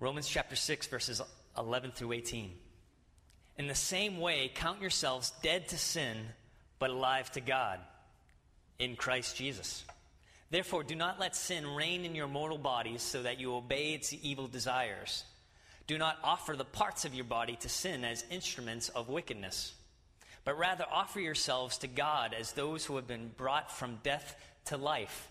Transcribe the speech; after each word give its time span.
Romans 0.00 0.28
chapter 0.28 0.54
6, 0.54 0.86
verses 0.86 1.20
11 1.56 1.90
through 1.90 2.12
18. 2.12 2.52
In 3.56 3.66
the 3.66 3.74
same 3.74 4.20
way, 4.20 4.50
count 4.54 4.80
yourselves 4.80 5.32
dead 5.42 5.68
to 5.68 5.76
sin, 5.76 6.16
but 6.78 6.90
alive 6.90 7.32
to 7.32 7.40
God 7.40 7.80
in 8.78 8.94
Christ 8.94 9.36
Jesus. 9.36 9.84
Therefore, 10.50 10.84
do 10.84 10.94
not 10.94 11.18
let 11.18 11.34
sin 11.34 11.66
reign 11.74 12.04
in 12.04 12.14
your 12.14 12.28
mortal 12.28 12.58
bodies 12.58 13.02
so 13.02 13.24
that 13.24 13.40
you 13.40 13.54
obey 13.54 13.92
its 13.92 14.14
evil 14.22 14.46
desires. 14.46 15.24
Do 15.88 15.98
not 15.98 16.18
offer 16.22 16.54
the 16.54 16.64
parts 16.64 17.04
of 17.04 17.14
your 17.14 17.24
body 17.24 17.56
to 17.56 17.68
sin 17.68 18.04
as 18.04 18.24
instruments 18.30 18.90
of 18.90 19.08
wickedness, 19.08 19.74
but 20.44 20.56
rather 20.56 20.84
offer 20.88 21.18
yourselves 21.18 21.78
to 21.78 21.88
God 21.88 22.36
as 22.38 22.52
those 22.52 22.84
who 22.84 22.94
have 22.94 23.08
been 23.08 23.32
brought 23.36 23.76
from 23.76 23.98
death 24.04 24.36
to 24.66 24.76
life, 24.76 25.28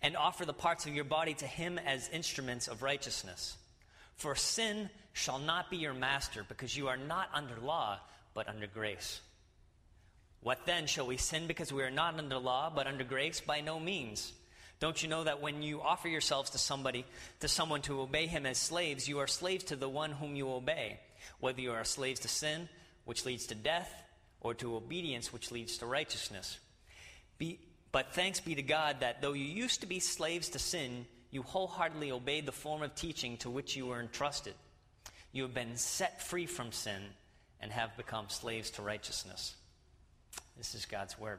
and 0.00 0.16
offer 0.16 0.44
the 0.44 0.52
parts 0.52 0.86
of 0.86 0.94
your 0.94 1.04
body 1.04 1.34
to 1.34 1.46
Him 1.46 1.76
as 1.78 2.08
instruments 2.10 2.68
of 2.68 2.82
righteousness. 2.82 3.56
For 4.20 4.34
sin 4.34 4.90
shall 5.14 5.38
not 5.38 5.70
be 5.70 5.78
your 5.78 5.94
master, 5.94 6.44
because 6.46 6.76
you 6.76 6.88
are 6.88 6.98
not 6.98 7.30
under 7.32 7.56
law, 7.58 7.98
but 8.34 8.48
under 8.48 8.66
grace. 8.66 9.22
What 10.42 10.66
then? 10.66 10.86
Shall 10.86 11.06
we 11.06 11.16
sin 11.16 11.46
because 11.46 11.72
we 11.72 11.82
are 11.82 11.90
not 11.90 12.18
under 12.18 12.36
law, 12.36 12.70
but 12.74 12.86
under 12.86 13.02
grace? 13.02 13.40
By 13.40 13.62
no 13.62 13.80
means. 13.80 14.30
Don't 14.78 15.02
you 15.02 15.08
know 15.08 15.24
that 15.24 15.40
when 15.40 15.62
you 15.62 15.80
offer 15.80 16.08
yourselves 16.08 16.50
to 16.50 16.58
somebody, 16.58 17.06
to 17.40 17.48
someone 17.48 17.80
to 17.82 18.02
obey 18.02 18.26
him 18.26 18.44
as 18.44 18.58
slaves, 18.58 19.08
you 19.08 19.20
are 19.20 19.26
slaves 19.26 19.64
to 19.64 19.76
the 19.76 19.88
one 19.88 20.12
whom 20.12 20.36
you 20.36 20.52
obey, 20.52 21.00
whether 21.40 21.62
you 21.62 21.72
are 21.72 21.84
slaves 21.84 22.20
to 22.20 22.28
sin, 22.28 22.68
which 23.06 23.24
leads 23.24 23.46
to 23.46 23.54
death, 23.54 23.90
or 24.42 24.52
to 24.52 24.76
obedience, 24.76 25.32
which 25.32 25.50
leads 25.50 25.78
to 25.78 25.86
righteousness. 25.86 26.58
Be, 27.38 27.58
but 27.90 28.12
thanks 28.12 28.38
be 28.38 28.54
to 28.54 28.62
God 28.62 29.00
that 29.00 29.22
though 29.22 29.32
you 29.32 29.46
used 29.46 29.80
to 29.80 29.86
be 29.86 29.98
slaves 29.98 30.50
to 30.50 30.58
sin, 30.58 31.06
you 31.30 31.42
wholeheartedly 31.42 32.10
obeyed 32.10 32.46
the 32.46 32.52
form 32.52 32.82
of 32.82 32.94
teaching 32.94 33.36
to 33.38 33.50
which 33.50 33.76
you 33.76 33.86
were 33.86 34.00
entrusted. 34.00 34.54
You 35.32 35.42
have 35.44 35.54
been 35.54 35.76
set 35.76 36.22
free 36.22 36.46
from 36.46 36.72
sin 36.72 37.02
and 37.60 37.70
have 37.70 37.96
become 37.96 38.28
slaves 38.28 38.70
to 38.72 38.82
righteousness. 38.82 39.54
This 40.56 40.74
is 40.74 40.86
God's 40.86 41.18
word. 41.18 41.38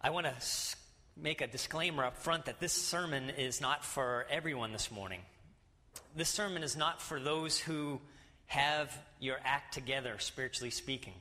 I 0.00 0.10
want 0.10 0.26
to 0.26 0.76
make 1.16 1.42
a 1.42 1.46
disclaimer 1.46 2.04
up 2.04 2.16
front 2.16 2.46
that 2.46 2.60
this 2.60 2.72
sermon 2.72 3.30
is 3.30 3.60
not 3.60 3.84
for 3.84 4.26
everyone 4.30 4.72
this 4.72 4.90
morning. 4.90 5.20
This 6.16 6.30
sermon 6.30 6.62
is 6.62 6.76
not 6.76 7.02
for 7.02 7.20
those 7.20 7.58
who 7.58 8.00
have 8.46 8.96
your 9.20 9.36
act 9.44 9.74
together, 9.74 10.16
spiritually 10.18 10.70
speaking. 10.70 11.12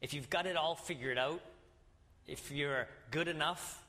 If 0.00 0.14
you've 0.14 0.30
got 0.30 0.46
it 0.46 0.56
all 0.56 0.76
figured 0.76 1.18
out, 1.18 1.40
if 2.26 2.50
you're 2.52 2.86
good 3.10 3.28
enough, 3.28 3.82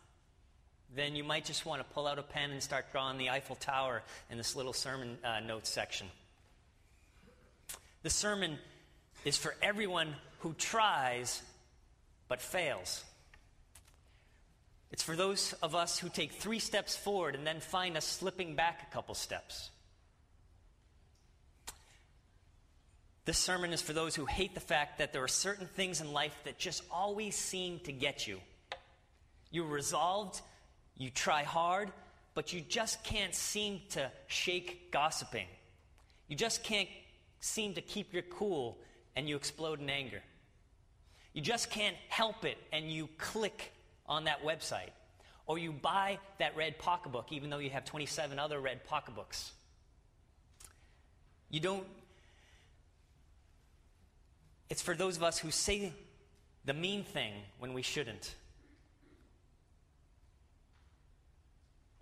then 0.96 1.16
you 1.16 1.24
might 1.24 1.46
just 1.46 1.66
want 1.66 1.82
to 1.82 1.94
pull 1.94 2.08
out 2.08 2.20
a 2.20 2.24
pen 2.24 2.52
and 2.52 2.64
start 2.64 2.86
drawing 2.92 3.18
the 3.18 3.30
Eiffel 3.30 3.56
Tower 3.56 4.02
in 4.30 4.38
this 4.38 4.56
little 4.56 4.74
sermon 4.74 5.18
uh, 5.24 5.40
notes 5.42 5.70
section. 5.70 6.08
The 8.04 8.10
sermon 8.10 8.58
is 9.26 9.38
for 9.38 9.56
everyone 9.62 10.16
who 10.40 10.54
tries 10.54 11.42
but 12.28 12.42
fails. 12.42 13.04
It's 14.92 15.04
for 15.04 15.16
those 15.16 15.54
of 15.62 15.76
us 15.76 16.00
who 16.00 16.08
take 16.08 16.32
three 16.32 16.60
steps 16.60 16.96
forward 16.96 17.36
and 17.36 17.46
then 17.46 17.60
find 17.60 17.98
us 17.98 18.06
slipping 18.06 18.56
back 18.56 18.88
a 18.90 18.94
couple 18.94 19.16
steps. 19.16 19.70
This 23.26 23.40
sermon 23.40 23.73
is 23.73 23.82
for 23.82 23.94
those 23.94 24.16
who 24.16 24.26
hate 24.26 24.54
the 24.54 24.60
fact 24.60 25.00
that 25.00 25.12
there 25.12 25.23
are 25.23 25.28
certain 25.28 25.68
things 25.68 26.00
in 26.00 26.14
life 26.14 26.36
that 26.46 26.60
just 26.60 26.84
always 26.92 27.36
seem 27.36 27.80
to 27.80 27.92
get 27.92 28.28
you. 28.28 28.40
You're 29.50 29.66
resolved 29.66 30.42
you 30.98 31.10
try 31.10 31.44
hard, 31.44 31.92
but 32.34 32.54
you 32.54 32.62
just 32.62 33.04
can't 33.04 33.34
seem 33.34 33.82
to 33.90 34.12
shake 34.28 34.92
gossiping. 34.92 35.48
You 36.28 36.36
just 36.36 36.64
can't 36.64 36.90
seem 37.40 37.74
to 37.76 37.82
keep 37.82 38.14
your 38.14 38.24
cool 38.24 38.78
and 39.16 39.30
you 39.30 39.36
explode 39.36 39.80
in 39.80 39.90
anger. 39.90 40.22
You 41.34 41.42
just 41.42 41.70
can't 41.70 41.95
help 42.10 42.45
it 42.45 42.58
and 42.72 42.89
you 42.89 43.10
click 43.17 43.72
on 44.08 44.26
that 44.26 44.44
website. 44.44 44.92
Or 45.48 45.58
you 45.58 45.72
buy 45.72 46.17
that 46.39 46.55
red 46.55 46.80
pocketbook 46.80 47.32
even 47.32 47.50
though 47.50 47.60
you 47.60 47.70
have 47.70 47.86
27 47.86 48.39
other 48.39 48.60
red 48.60 48.84
pocketbooks. 48.86 49.52
You 51.50 51.60
don't. 51.60 51.86
It's 54.70 54.82
for 54.82 54.95
those 54.95 55.17
of 55.17 55.23
us 55.23 55.38
who 55.38 55.52
say 55.52 55.94
the 56.66 56.73
mean 56.73 57.04
thing 57.04 57.34
when 57.60 57.73
we 57.73 57.84
shouldn't. 57.84 58.34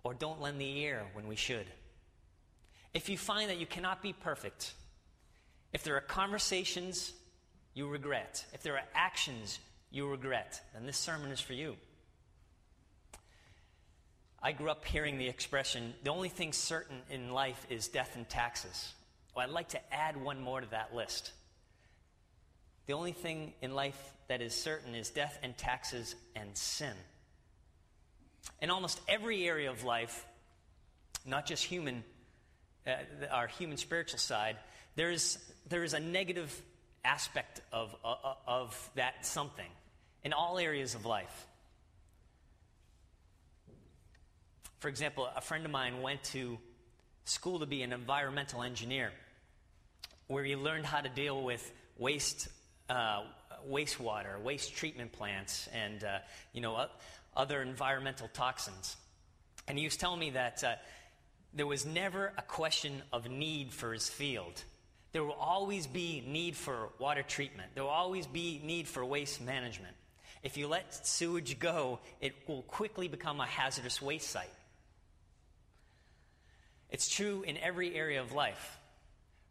Or 0.04 0.12
don't 0.14 0.40
lend 0.40 0.60
the 0.60 0.78
ear 0.78 1.02
when 1.14 1.26
we 1.26 1.34
should. 1.34 1.66
If 2.92 3.08
you 3.08 3.18
find 3.18 3.50
that 3.50 3.58
you 3.58 3.66
cannot 3.66 4.02
be 4.02 4.12
perfect, 4.12 4.74
if 5.72 5.82
there 5.82 5.96
are 5.96 6.00
conversations 6.00 7.12
you 7.72 7.88
regret, 7.88 8.44
if 8.52 8.62
there 8.62 8.74
are 8.74 8.84
actions 8.94 9.58
you 9.90 10.06
regret, 10.08 10.60
then 10.74 10.86
this 10.86 10.98
sermon 10.98 11.32
is 11.32 11.40
for 11.40 11.54
you. 11.54 11.76
I 14.40 14.52
grew 14.52 14.70
up 14.70 14.84
hearing 14.84 15.16
the 15.16 15.26
expression, 15.26 15.94
the 16.04 16.10
only 16.10 16.28
thing 16.28 16.52
certain 16.52 17.00
in 17.10 17.32
life 17.32 17.66
is 17.70 17.88
death 17.88 18.14
and 18.14 18.28
taxes. 18.28 18.92
Well, 19.34 19.44
I'd 19.44 19.52
like 19.52 19.70
to 19.70 19.94
add 19.94 20.22
one 20.22 20.40
more 20.40 20.60
to 20.60 20.66
that 20.70 20.94
list. 20.94 21.32
The 22.86 22.92
only 22.92 23.12
thing 23.12 23.54
in 23.62 23.74
life 23.74 23.98
that 24.28 24.42
is 24.42 24.54
certain 24.54 24.94
is 24.94 25.08
death 25.08 25.38
and 25.42 25.56
taxes 25.56 26.14
and 26.36 26.54
sin 26.54 26.94
in 28.60 28.70
almost 28.70 29.00
every 29.08 29.46
area 29.46 29.70
of 29.70 29.84
life, 29.84 30.26
not 31.26 31.46
just 31.46 31.64
human, 31.64 32.04
uh, 32.86 32.92
our 33.30 33.46
human 33.46 33.76
spiritual 33.76 34.18
side, 34.18 34.56
there 34.96 35.10
is, 35.10 35.38
there 35.68 35.84
is 35.84 35.94
a 35.94 36.00
negative 36.00 36.62
aspect 37.04 37.60
of, 37.72 37.94
uh, 38.04 38.14
uh, 38.24 38.34
of 38.46 38.90
that 38.94 39.26
something 39.26 39.70
in 40.22 40.32
all 40.32 40.58
areas 40.58 40.94
of 40.94 41.04
life. 41.04 41.46
For 44.78 44.88
example, 44.88 45.28
a 45.34 45.40
friend 45.40 45.64
of 45.64 45.70
mine 45.70 46.02
went 46.02 46.22
to 46.24 46.58
school 47.24 47.60
to 47.60 47.66
be 47.66 47.82
an 47.82 47.92
environmental 47.92 48.62
engineer, 48.62 49.12
where 50.26 50.44
he 50.44 50.56
learned 50.56 50.86
how 50.86 51.00
to 51.00 51.08
deal 51.08 51.42
with 51.42 51.72
waste, 51.98 52.48
uh, 52.90 53.22
wastewater, 53.68 54.40
waste 54.42 54.76
treatment 54.76 55.12
plants, 55.12 55.68
and 55.72 56.04
uh, 56.04 56.18
you 56.52 56.60
know 56.60 56.86
other 57.36 57.62
environmental 57.62 58.28
toxins. 58.32 58.96
And 59.66 59.78
he 59.78 59.84
was 59.84 59.96
telling 59.96 60.20
me 60.20 60.30
that 60.30 60.62
uh, 60.62 60.74
there 61.52 61.66
was 61.66 61.86
never 61.86 62.32
a 62.36 62.42
question 62.42 63.02
of 63.12 63.30
need 63.30 63.72
for 63.72 63.92
his 63.92 64.08
field. 64.08 64.62
There 65.12 65.24
will 65.24 65.32
always 65.32 65.86
be 65.86 66.24
need 66.26 66.56
for 66.56 66.88
water 66.98 67.22
treatment. 67.22 67.70
There 67.74 67.84
will 67.84 67.90
always 67.90 68.26
be 68.26 68.60
need 68.64 68.88
for 68.88 69.04
waste 69.04 69.40
management. 69.40 69.94
If 70.42 70.56
you 70.56 70.66
let 70.66 71.06
sewage 71.06 71.58
go, 71.58 72.00
it 72.20 72.34
will 72.46 72.62
quickly 72.62 73.08
become 73.08 73.40
a 73.40 73.46
hazardous 73.46 74.02
waste 74.02 74.28
site. 74.28 74.50
It's 76.90 77.08
true 77.08 77.42
in 77.46 77.56
every 77.58 77.94
area 77.94 78.20
of 78.20 78.32
life. 78.32 78.78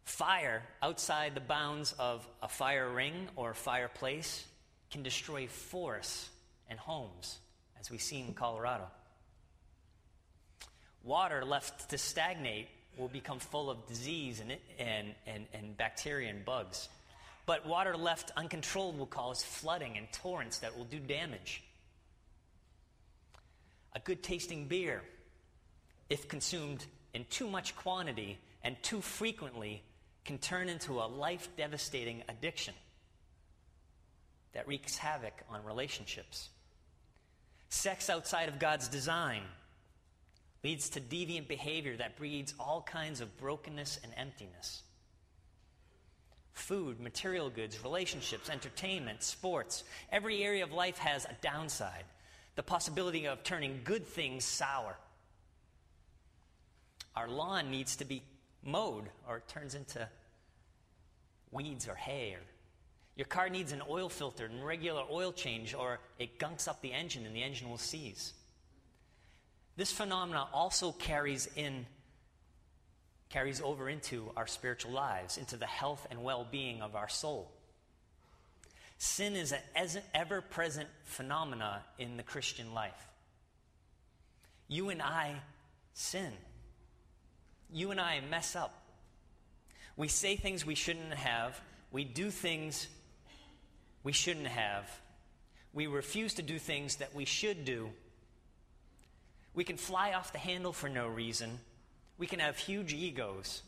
Fire 0.04 0.62
outside 0.82 1.34
the 1.34 1.40
bounds 1.40 1.94
of 1.98 2.26
a 2.42 2.48
fire 2.48 2.88
ring 2.88 3.28
or 3.34 3.54
fireplace 3.54 4.44
can 4.90 5.02
destroy 5.02 5.46
forests 5.46 6.28
and 6.68 6.78
homes 6.78 7.38
as 7.84 7.90
we 7.90 7.98
see 7.98 8.20
in 8.20 8.32
Colorado. 8.32 8.86
Water 11.02 11.44
left 11.44 11.90
to 11.90 11.98
stagnate 11.98 12.68
will 12.96 13.08
become 13.08 13.38
full 13.38 13.68
of 13.68 13.86
disease 13.86 14.40
and, 14.40 14.56
and, 14.78 15.14
and, 15.26 15.46
and 15.52 15.76
bacteria 15.76 16.30
and 16.30 16.46
bugs. 16.46 16.88
But 17.44 17.66
water 17.66 17.94
left 17.94 18.30
uncontrolled 18.38 18.98
will 18.98 19.04
cause 19.04 19.42
flooding 19.42 19.98
and 19.98 20.10
torrents 20.12 20.60
that 20.60 20.78
will 20.78 20.86
do 20.86 20.98
damage. 20.98 21.62
A 23.94 24.00
good 24.00 24.22
tasting 24.22 24.66
beer, 24.66 25.02
if 26.08 26.26
consumed 26.26 26.86
in 27.12 27.26
too 27.28 27.50
much 27.50 27.76
quantity 27.76 28.38
and 28.62 28.82
too 28.82 29.02
frequently, 29.02 29.82
can 30.24 30.38
turn 30.38 30.70
into 30.70 31.00
a 31.00 31.04
life 31.06 31.50
devastating 31.58 32.22
addiction 32.30 32.72
that 34.54 34.66
wreaks 34.66 34.96
havoc 34.96 35.34
on 35.50 35.62
relationships. 35.64 36.48
Sex 37.68 38.08
outside 38.08 38.48
of 38.48 38.58
God's 38.58 38.88
design 38.88 39.42
leads 40.62 40.88
to 40.90 41.00
deviant 41.00 41.48
behavior 41.48 41.96
that 41.96 42.16
breeds 42.16 42.54
all 42.58 42.82
kinds 42.82 43.20
of 43.20 43.36
brokenness 43.38 44.00
and 44.02 44.12
emptiness. 44.16 44.82
Food, 46.52 47.00
material 47.00 47.50
goods, 47.50 47.82
relationships, 47.82 48.48
entertainment, 48.48 49.22
sports, 49.22 49.84
every 50.10 50.42
area 50.42 50.62
of 50.62 50.72
life 50.72 50.98
has 50.98 51.24
a 51.24 51.36
downside 51.42 52.04
the 52.56 52.62
possibility 52.62 53.26
of 53.26 53.42
turning 53.42 53.80
good 53.84 54.06
things 54.06 54.44
sour. 54.44 54.96
Our 57.16 57.28
lawn 57.28 57.70
needs 57.70 57.96
to 57.96 58.04
be 58.04 58.22
mowed 58.62 59.08
or 59.28 59.38
it 59.38 59.48
turns 59.48 59.74
into 59.74 60.08
weeds 61.50 61.88
or 61.88 61.94
hay 61.94 62.34
or 62.34 62.40
your 63.16 63.26
car 63.26 63.48
needs 63.48 63.72
an 63.72 63.82
oil 63.88 64.08
filter 64.08 64.46
and 64.46 64.64
regular 64.64 65.02
oil 65.10 65.32
change, 65.32 65.74
or 65.74 66.00
it 66.18 66.38
gunks 66.38 66.66
up 66.66 66.80
the 66.80 66.92
engine 66.92 67.26
and 67.26 67.34
the 67.34 67.42
engine 67.42 67.70
will 67.70 67.78
seize. 67.78 68.32
This 69.76 69.92
phenomena 69.92 70.46
also 70.52 70.92
carries 70.92 71.48
in 71.56 71.86
carries 73.30 73.60
over 73.60 73.88
into 73.88 74.30
our 74.36 74.46
spiritual 74.46 74.92
lives, 74.92 75.38
into 75.38 75.56
the 75.56 75.66
health 75.66 76.06
and 76.10 76.22
well 76.22 76.46
being 76.48 76.82
of 76.82 76.94
our 76.94 77.08
soul. 77.08 77.50
Sin 78.98 79.34
is 79.34 79.52
an 79.52 80.02
ever 80.14 80.40
present 80.40 80.88
phenomena 81.02 81.82
in 81.98 82.16
the 82.16 82.22
Christian 82.22 82.72
life. 82.74 83.08
You 84.68 84.90
and 84.90 85.02
I 85.02 85.34
sin. 85.94 86.32
You 87.72 87.90
and 87.90 88.00
I 88.00 88.20
mess 88.30 88.54
up. 88.54 88.82
We 89.96 90.08
say 90.08 90.36
things 90.36 90.64
we 90.64 90.76
shouldn't 90.76 91.14
have. 91.14 91.60
We 91.90 92.04
do 92.04 92.30
things 92.30 92.86
we 94.04 94.12
shouldn't 94.12 94.46
have. 94.46 94.88
We 95.72 95.88
refuse 95.88 96.34
to 96.34 96.42
do 96.42 96.58
things 96.58 96.96
that 96.96 97.14
we 97.14 97.24
should 97.24 97.64
do. 97.64 97.90
We 99.54 99.64
can 99.64 99.76
fly 99.76 100.12
off 100.12 100.32
the 100.32 100.38
handle 100.38 100.72
for 100.72 100.88
no 100.88 101.08
reason. 101.08 101.58
We 102.18 102.26
can 102.26 102.38
have 102.38 102.56
huge 102.56 102.92
egos. 102.92 103.62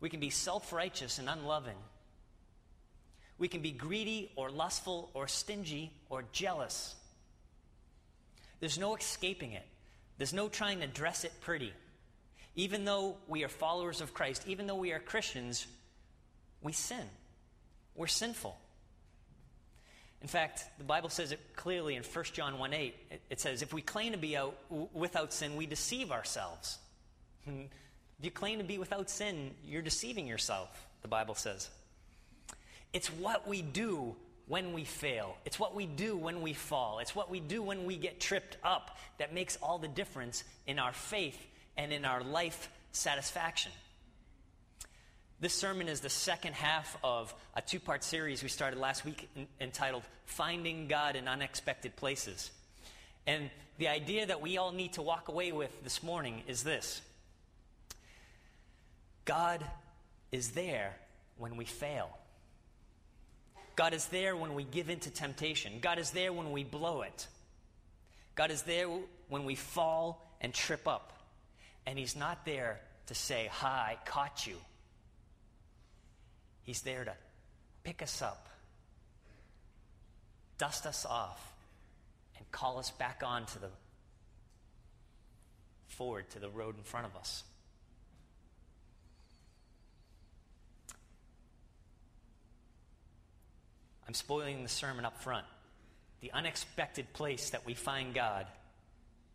We 0.00 0.08
can 0.08 0.20
be 0.20 0.30
self 0.30 0.72
righteous 0.72 1.18
and 1.18 1.28
unloving. 1.28 1.76
We 3.36 3.48
can 3.48 3.60
be 3.60 3.70
greedy 3.70 4.30
or 4.36 4.50
lustful 4.50 5.10
or 5.14 5.28
stingy 5.28 5.92
or 6.08 6.24
jealous. 6.32 6.94
There's 8.60 8.78
no 8.78 8.96
escaping 8.96 9.52
it. 9.52 9.66
There's 10.16 10.32
no 10.32 10.48
trying 10.48 10.80
to 10.80 10.86
dress 10.86 11.24
it 11.24 11.32
pretty. 11.40 11.72
Even 12.56 12.84
though 12.84 13.16
we 13.28 13.44
are 13.44 13.48
followers 13.48 14.00
of 14.00 14.14
Christ, 14.14 14.42
even 14.48 14.66
though 14.66 14.74
we 14.76 14.92
are 14.92 14.98
Christians, 14.98 15.66
we 16.60 16.72
sin. 16.72 17.04
We're 17.94 18.08
sinful. 18.08 18.58
In 20.20 20.28
fact, 20.28 20.64
the 20.78 20.84
Bible 20.84 21.08
says 21.08 21.30
it 21.32 21.40
clearly 21.54 21.94
in 21.94 22.02
1 22.02 22.24
John 22.32 22.58
1 22.58 22.72
8. 22.72 22.94
It 23.30 23.40
says, 23.40 23.62
If 23.62 23.72
we 23.72 23.82
claim 23.82 24.12
to 24.12 24.18
be 24.18 24.36
out, 24.36 24.56
without 24.92 25.32
sin, 25.32 25.56
we 25.56 25.66
deceive 25.66 26.10
ourselves. 26.10 26.78
If 28.18 28.24
you 28.24 28.30
claim 28.32 28.58
to 28.58 28.64
be 28.64 28.78
without 28.78 29.08
sin, 29.08 29.54
you're 29.64 29.80
deceiving 29.80 30.26
yourself, 30.26 30.88
the 31.02 31.08
Bible 31.08 31.36
says. 31.36 31.70
It's 32.92 33.06
what 33.12 33.46
we 33.46 33.62
do 33.62 34.16
when 34.48 34.72
we 34.72 34.82
fail. 34.82 35.36
It's 35.44 35.60
what 35.60 35.74
we 35.74 35.86
do 35.86 36.16
when 36.16 36.42
we 36.42 36.52
fall. 36.52 36.98
It's 36.98 37.14
what 37.14 37.30
we 37.30 37.38
do 37.38 37.62
when 37.62 37.84
we 37.84 37.96
get 37.96 38.18
tripped 38.18 38.56
up 38.64 38.98
that 39.18 39.32
makes 39.32 39.56
all 39.62 39.78
the 39.78 39.86
difference 39.86 40.42
in 40.66 40.80
our 40.80 40.92
faith 40.92 41.38
and 41.76 41.92
in 41.92 42.04
our 42.04 42.24
life 42.24 42.68
satisfaction. 42.90 43.70
This 45.40 45.54
sermon 45.54 45.88
is 45.88 46.00
the 46.00 46.10
second 46.10 46.54
half 46.54 46.96
of 47.04 47.32
a 47.54 47.62
two 47.62 47.78
part 47.78 48.02
series 48.02 48.42
we 48.42 48.48
started 48.48 48.80
last 48.80 49.04
week 49.04 49.28
entitled 49.60 50.02
Finding 50.24 50.88
God 50.88 51.14
in 51.14 51.28
Unexpected 51.28 51.94
Places. 51.94 52.50
And 53.24 53.48
the 53.78 53.86
idea 53.86 54.26
that 54.26 54.40
we 54.40 54.58
all 54.58 54.72
need 54.72 54.94
to 54.94 55.02
walk 55.02 55.28
away 55.28 55.52
with 55.52 55.84
this 55.84 56.02
morning 56.02 56.42
is 56.48 56.64
this 56.64 57.02
God 59.24 59.64
is 60.32 60.50
there 60.50 60.96
when 61.36 61.56
we 61.56 61.64
fail. 61.64 62.10
God 63.76 63.94
is 63.94 64.06
there 64.06 64.36
when 64.36 64.54
we 64.54 64.64
give 64.64 64.90
in 64.90 64.98
to 65.00 65.10
temptation. 65.10 65.74
God 65.80 66.00
is 66.00 66.10
there 66.10 66.32
when 66.32 66.50
we 66.50 66.64
blow 66.64 67.02
it. 67.02 67.28
God 68.34 68.50
is 68.50 68.62
there 68.62 68.88
when 69.28 69.44
we 69.44 69.54
fall 69.54 70.26
and 70.40 70.52
trip 70.52 70.88
up. 70.88 71.12
And 71.86 71.96
He's 71.96 72.16
not 72.16 72.44
there 72.44 72.80
to 73.06 73.14
say, 73.14 73.48
Hi, 73.52 73.98
caught 74.04 74.44
you. 74.44 74.56
He's 76.68 76.82
there 76.82 77.02
to 77.02 77.14
pick 77.82 78.02
us 78.02 78.20
up, 78.20 78.46
dust 80.58 80.84
us 80.84 81.06
off, 81.06 81.54
and 82.36 82.44
call 82.50 82.78
us 82.78 82.90
back 82.90 83.22
on 83.24 83.46
to 83.46 83.58
the 83.58 83.70
forward 85.86 86.28
to 86.32 86.38
the 86.38 86.50
road 86.50 86.76
in 86.76 86.82
front 86.82 87.06
of 87.06 87.16
us. 87.16 87.42
I'm 94.06 94.12
spoiling 94.12 94.62
the 94.62 94.68
sermon 94.68 95.06
up 95.06 95.22
front. 95.22 95.46
The 96.20 96.32
unexpected 96.32 97.10
place 97.14 97.48
that 97.48 97.64
we 97.64 97.72
find 97.72 98.12
God 98.12 98.46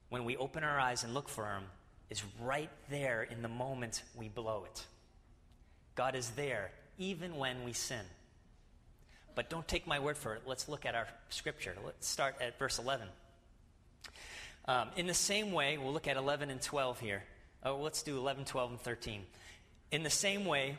when 0.09 0.23
we 0.23 0.37
open 0.37 0.63
our 0.63 0.79
eyes 0.79 1.03
and 1.03 1.15
look 1.15 1.29
for 1.29 1.45
Him 1.45 1.63
is 2.11 2.21
right 2.39 2.69
there 2.91 3.23
in 3.23 3.41
the 3.41 3.47
moment 3.47 4.03
we 4.15 4.29
blow 4.29 4.65
it. 4.65 4.85
God 5.95 6.15
is 6.15 6.29
there 6.35 6.69
even 6.97 7.37
when 7.37 7.63
we 7.63 7.73
sin. 7.73 8.05
But 9.35 9.49
don't 9.49 9.67
take 9.67 9.87
my 9.87 9.99
word 9.99 10.17
for 10.17 10.35
it. 10.35 10.43
Let's 10.45 10.69
look 10.69 10.85
at 10.85 10.95
our 10.95 11.07
scripture. 11.29 11.75
Let's 11.83 12.07
start 12.07 12.35
at 12.39 12.59
verse 12.59 12.77
11. 12.79 13.07
Um, 14.65 14.89
in 14.95 15.07
the 15.07 15.13
same 15.13 15.51
way, 15.51 15.77
we'll 15.77 15.93
look 15.93 16.07
at 16.07 16.17
11 16.17 16.49
and 16.49 16.61
12 16.61 16.99
here. 16.99 17.23
Oh, 17.63 17.77
let's 17.77 18.03
do 18.03 18.17
11, 18.17 18.45
12, 18.45 18.71
and 18.71 18.79
13. 18.79 19.21
In 19.91 20.03
the 20.03 20.09
same 20.09 20.45
way, 20.45 20.77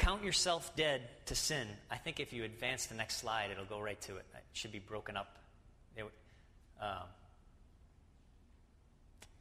Count 0.00 0.24
yourself 0.24 0.74
dead 0.76 1.02
to 1.26 1.34
sin. 1.34 1.68
I 1.90 1.98
think 1.98 2.20
if 2.20 2.32
you 2.32 2.42
advance 2.44 2.86
the 2.86 2.94
next 2.94 3.18
slide, 3.18 3.50
it'll 3.52 3.66
go 3.66 3.80
right 3.80 4.00
to 4.00 4.16
it. 4.16 4.24
It 4.32 4.42
should 4.54 4.72
be 4.72 4.78
broken 4.78 5.14
up. 5.14 5.36
It, 5.94 6.04
um, 6.80 7.04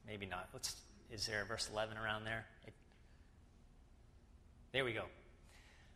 maybe 0.05 0.25
not. 0.25 0.49
Let's, 0.51 0.75
is 1.13 1.25
there 1.27 1.43
a 1.43 1.45
verse 1.45 1.69
11 1.71 1.95
around 1.97 2.25
there? 2.25 2.45
It, 2.67 2.73
there 4.73 4.83
we 4.83 4.91
go. 4.91 5.03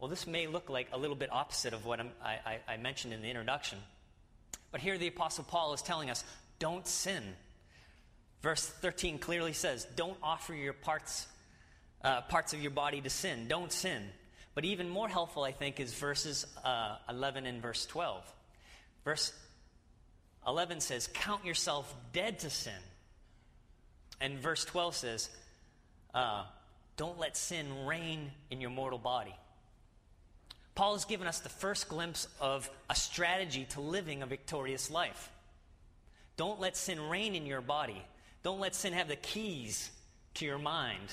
Well, 0.00 0.08
this 0.08 0.26
may 0.26 0.46
look 0.46 0.70
like 0.70 0.88
a 0.92 0.98
little 0.98 1.14
bit 1.14 1.30
opposite 1.30 1.74
of 1.74 1.84
what 1.84 2.00
I, 2.00 2.06
I, 2.24 2.58
I 2.66 2.76
mentioned 2.78 3.12
in 3.12 3.20
the 3.20 3.28
introduction, 3.28 3.78
but 4.72 4.80
here 4.80 4.96
the 4.96 5.08
Apostle 5.08 5.44
Paul 5.44 5.74
is 5.74 5.82
telling 5.82 6.08
us 6.08 6.24
don't 6.58 6.86
sin. 6.86 7.22
Verse 8.42 8.64
13 8.66 9.18
clearly 9.18 9.52
says, 9.52 9.86
don't 9.96 10.16
offer 10.22 10.54
your 10.54 10.72
parts, 10.72 11.26
uh, 12.02 12.22
parts 12.22 12.54
of 12.54 12.62
your 12.62 12.70
body 12.70 13.02
to 13.02 13.10
sin. 13.10 13.46
Don't 13.48 13.70
sin. 13.70 14.02
But 14.54 14.64
even 14.64 14.88
more 14.88 15.08
helpful, 15.08 15.44
I 15.44 15.52
think, 15.52 15.78
is 15.78 15.92
verses 15.92 16.46
uh, 16.64 16.96
11 17.08 17.44
and 17.44 17.60
verse 17.60 17.84
12. 17.86 18.22
Verse 19.04 19.32
11 20.46 20.80
says, 20.80 21.08
Count 21.12 21.44
yourself 21.44 21.94
dead 22.12 22.38
to 22.40 22.50
sin. 22.50 22.72
And 24.20 24.38
verse 24.38 24.64
12 24.64 24.96
says, 24.96 25.30
uh, 26.14 26.44
Don't 26.96 27.18
let 27.18 27.36
sin 27.36 27.86
reign 27.86 28.30
in 28.50 28.60
your 28.62 28.70
mortal 28.70 28.98
body. 28.98 29.34
Paul 30.80 30.94
has 30.94 31.04
given 31.04 31.26
us 31.26 31.40
the 31.40 31.50
first 31.50 31.90
glimpse 31.90 32.26
of 32.40 32.70
a 32.88 32.94
strategy 32.94 33.66
to 33.72 33.82
living 33.82 34.22
a 34.22 34.26
victorious 34.26 34.90
life. 34.90 35.30
Don't 36.38 36.58
let 36.58 36.74
sin 36.74 36.98
reign 37.10 37.34
in 37.34 37.44
your 37.44 37.60
body. 37.60 38.02
Don't 38.42 38.60
let 38.60 38.74
sin 38.74 38.94
have 38.94 39.06
the 39.06 39.16
keys 39.16 39.90
to 40.36 40.46
your 40.46 40.56
mind. 40.56 41.04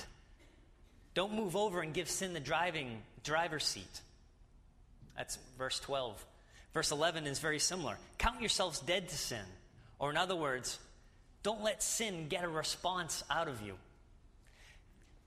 Don't 1.12 1.34
move 1.34 1.54
over 1.54 1.82
and 1.82 1.92
give 1.92 2.08
sin 2.08 2.32
the 2.32 2.40
driving 2.40 3.02
driver's 3.24 3.64
seat. 3.64 4.00
That's 5.18 5.36
verse 5.58 5.78
12. 5.80 6.24
Verse 6.72 6.90
11 6.90 7.26
is 7.26 7.38
very 7.38 7.58
similar. 7.58 7.98
Count 8.16 8.40
yourselves 8.40 8.80
dead 8.80 9.10
to 9.10 9.18
sin. 9.18 9.44
Or, 9.98 10.08
in 10.08 10.16
other 10.16 10.34
words, 10.34 10.78
don't 11.42 11.62
let 11.62 11.82
sin 11.82 12.28
get 12.28 12.42
a 12.42 12.48
response 12.48 13.22
out 13.30 13.48
of 13.48 13.60
you. 13.60 13.74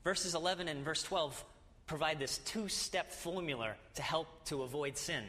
Verses 0.03 0.33
11 0.33 0.67
and 0.67 0.83
verse 0.83 1.03
12 1.03 1.43
provide 1.91 2.19
this 2.19 2.37
two 2.45 2.69
step 2.69 3.11
formula 3.11 3.73
to 3.95 4.01
help 4.01 4.45
to 4.45 4.61
avoid 4.61 4.97
sin. 4.97 5.25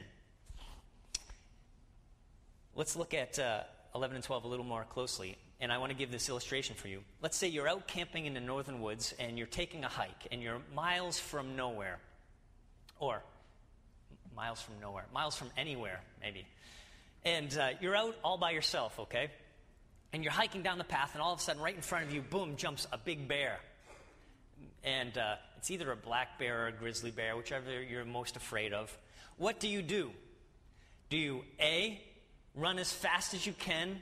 Let's 2.76 2.94
look 2.94 3.14
at 3.14 3.36
uh, 3.40 3.62
11 3.96 4.14
and 4.14 4.24
12 4.24 4.44
a 4.44 4.46
little 4.46 4.64
more 4.64 4.84
closely, 4.84 5.36
and 5.60 5.72
I 5.72 5.78
want 5.78 5.90
to 5.90 5.98
give 5.98 6.12
this 6.12 6.28
illustration 6.28 6.76
for 6.76 6.86
you. 6.86 7.00
Let's 7.20 7.36
say 7.36 7.48
you're 7.48 7.66
out 7.66 7.88
camping 7.88 8.26
in 8.26 8.34
the 8.34 8.40
northern 8.40 8.80
woods 8.80 9.12
and 9.18 9.36
you're 9.36 9.48
taking 9.48 9.82
a 9.82 9.88
hike 9.88 10.28
and 10.30 10.40
you're 10.40 10.60
miles 10.72 11.18
from 11.18 11.56
nowhere, 11.56 11.98
or 13.00 13.24
miles 14.36 14.62
from 14.62 14.74
nowhere, 14.80 15.06
miles 15.12 15.34
from 15.34 15.50
anywhere, 15.56 16.00
maybe. 16.20 16.46
And 17.24 17.58
uh, 17.58 17.70
you're 17.80 17.96
out 17.96 18.14
all 18.22 18.38
by 18.38 18.52
yourself, 18.52 19.00
okay? 19.00 19.32
And 20.12 20.22
you're 20.22 20.32
hiking 20.32 20.62
down 20.62 20.78
the 20.78 20.84
path, 20.84 21.10
and 21.14 21.22
all 21.22 21.32
of 21.32 21.40
a 21.40 21.42
sudden, 21.42 21.60
right 21.60 21.74
in 21.74 21.82
front 21.82 22.04
of 22.04 22.14
you, 22.14 22.22
boom, 22.22 22.54
jumps 22.54 22.86
a 22.92 22.98
big 22.98 23.26
bear. 23.26 23.58
And 24.84 25.18
uh, 25.18 25.34
it's 25.62 25.70
either 25.70 25.92
a 25.92 25.96
black 25.96 26.40
bear 26.40 26.64
or 26.64 26.66
a 26.66 26.72
grizzly 26.72 27.12
bear, 27.12 27.36
whichever 27.36 27.80
you're 27.80 28.04
most 28.04 28.34
afraid 28.34 28.72
of. 28.72 28.98
What 29.36 29.60
do 29.60 29.68
you 29.68 29.80
do? 29.80 30.10
Do 31.08 31.16
you 31.16 31.44
A, 31.60 32.02
run 32.56 32.80
as 32.80 32.92
fast 32.92 33.32
as 33.32 33.46
you 33.46 33.52
can 33.52 34.00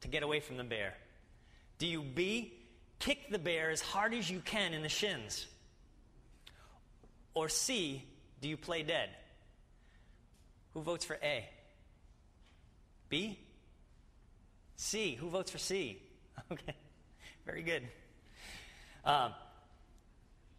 to 0.00 0.08
get 0.08 0.24
away 0.24 0.40
from 0.40 0.56
the 0.56 0.64
bear? 0.64 0.94
Do 1.78 1.86
you 1.86 2.02
B, 2.02 2.52
kick 2.98 3.30
the 3.30 3.38
bear 3.38 3.70
as 3.70 3.80
hard 3.80 4.12
as 4.12 4.28
you 4.28 4.40
can 4.40 4.74
in 4.74 4.82
the 4.82 4.88
shins? 4.88 5.46
Or 7.32 7.48
C, 7.48 8.04
Do 8.40 8.48
you 8.48 8.56
play 8.56 8.82
dead? 8.82 9.10
Who 10.74 10.82
votes 10.82 11.04
for 11.04 11.16
A? 11.22 11.48
B? 13.08 13.38
C. 14.74 15.14
Who 15.14 15.28
votes 15.28 15.52
for 15.52 15.58
C? 15.58 16.02
Okay, 16.50 16.74
very 17.46 17.62
good. 17.62 17.86
Um, 19.04 19.32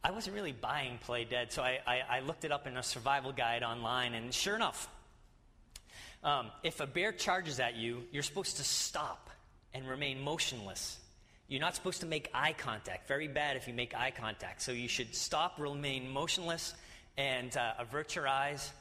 I 0.03 0.11
wasn't 0.11 0.35
really 0.35 0.51
buying 0.51 0.97
Play 1.03 1.25
Dead, 1.25 1.51
so 1.51 1.61
I, 1.61 1.79
I, 1.85 2.01
I, 2.09 2.19
looked 2.21 2.43
it 2.43 2.51
up 2.51 2.65
in 2.65 2.75
a 2.75 2.81
survival 2.81 3.31
guide 3.31 3.61
online, 3.61 4.15
and 4.15 4.33
sure 4.33 4.55
enough, 4.55 4.89
um, 6.23 6.47
if 6.63 6.79
a 6.79 6.87
bear 6.87 7.11
charges 7.11 7.59
at 7.59 7.75
you, 7.75 8.03
you're 8.11 8.23
supposed 8.23 8.57
to 8.57 8.63
stop 8.63 9.29
and 9.75 9.87
remain 9.87 10.19
motionless. 10.19 10.97
You're 11.47 11.61
not 11.61 11.75
supposed 11.75 12.01
to 12.01 12.07
make 12.07 12.29
eye 12.33 12.53
contact. 12.53 13.07
Very 13.07 13.27
bad 13.27 13.57
if 13.57 13.67
you 13.67 13.73
make 13.73 13.93
eye 13.93 14.11
contact. 14.11 14.61
So 14.61 14.71
you 14.71 14.87
should 14.87 15.13
stop, 15.13 15.59
remain 15.59 16.09
motionless, 16.09 16.73
and 17.17 17.55
uh, 17.55 17.73
avert 17.77 18.15
your 18.15 18.27
eyes. 18.27 18.71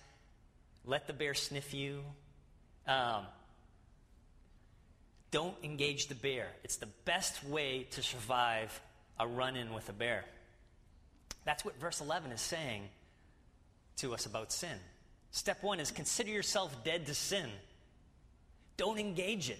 Let 0.87 1.07
the 1.07 1.13
bear 1.13 1.35
sniff 1.35 1.75
you. 1.75 2.03
Um, 2.87 3.25
don't 5.31 5.57
engage 5.63 6.07
the 6.09 6.15
bear. 6.15 6.49
It's 6.65 6.77
the 6.77 6.89
best 7.05 7.45
way 7.45 7.87
to 7.91 8.03
survive 8.03 8.81
a 9.19 9.27
run 9.27 9.57
in 9.57 9.75
with 9.75 9.89
a 9.89 9.93
bear. 9.93 10.25
That's 11.45 11.65
what 11.65 11.79
verse 11.81 12.01
11 12.01 12.33
is 12.33 12.41
saying 12.41 12.83
to 13.97 14.15
us 14.15 14.27
about 14.27 14.53
sin. 14.53 14.77
Step 15.31 15.63
one 15.63 15.81
is 15.81 15.91
consider 15.91 16.31
yourself 16.31 16.85
dead 16.85 17.07
to 17.07 17.15
sin. 17.15 17.49
Don't 18.77 18.99
engage 18.99 19.51
it. 19.51 19.59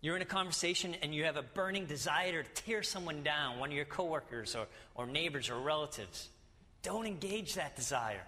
You're 0.00 0.16
in 0.16 0.22
a 0.22 0.26
conversation 0.26 0.94
and 1.02 1.14
you 1.14 1.24
have 1.24 1.36
a 1.36 1.42
burning 1.42 1.86
desire 1.86 2.42
to 2.42 2.62
tear 2.62 2.82
someone 2.82 3.22
down, 3.22 3.58
one 3.58 3.70
of 3.70 3.74
your 3.74 3.84
coworkers 3.84 4.54
or, 4.54 4.66
or 4.94 5.06
neighbors 5.06 5.50
or 5.50 5.58
relatives. 5.58 6.28
Don't 6.82 7.06
engage 7.06 7.54
that 7.54 7.74
desire. 7.74 8.22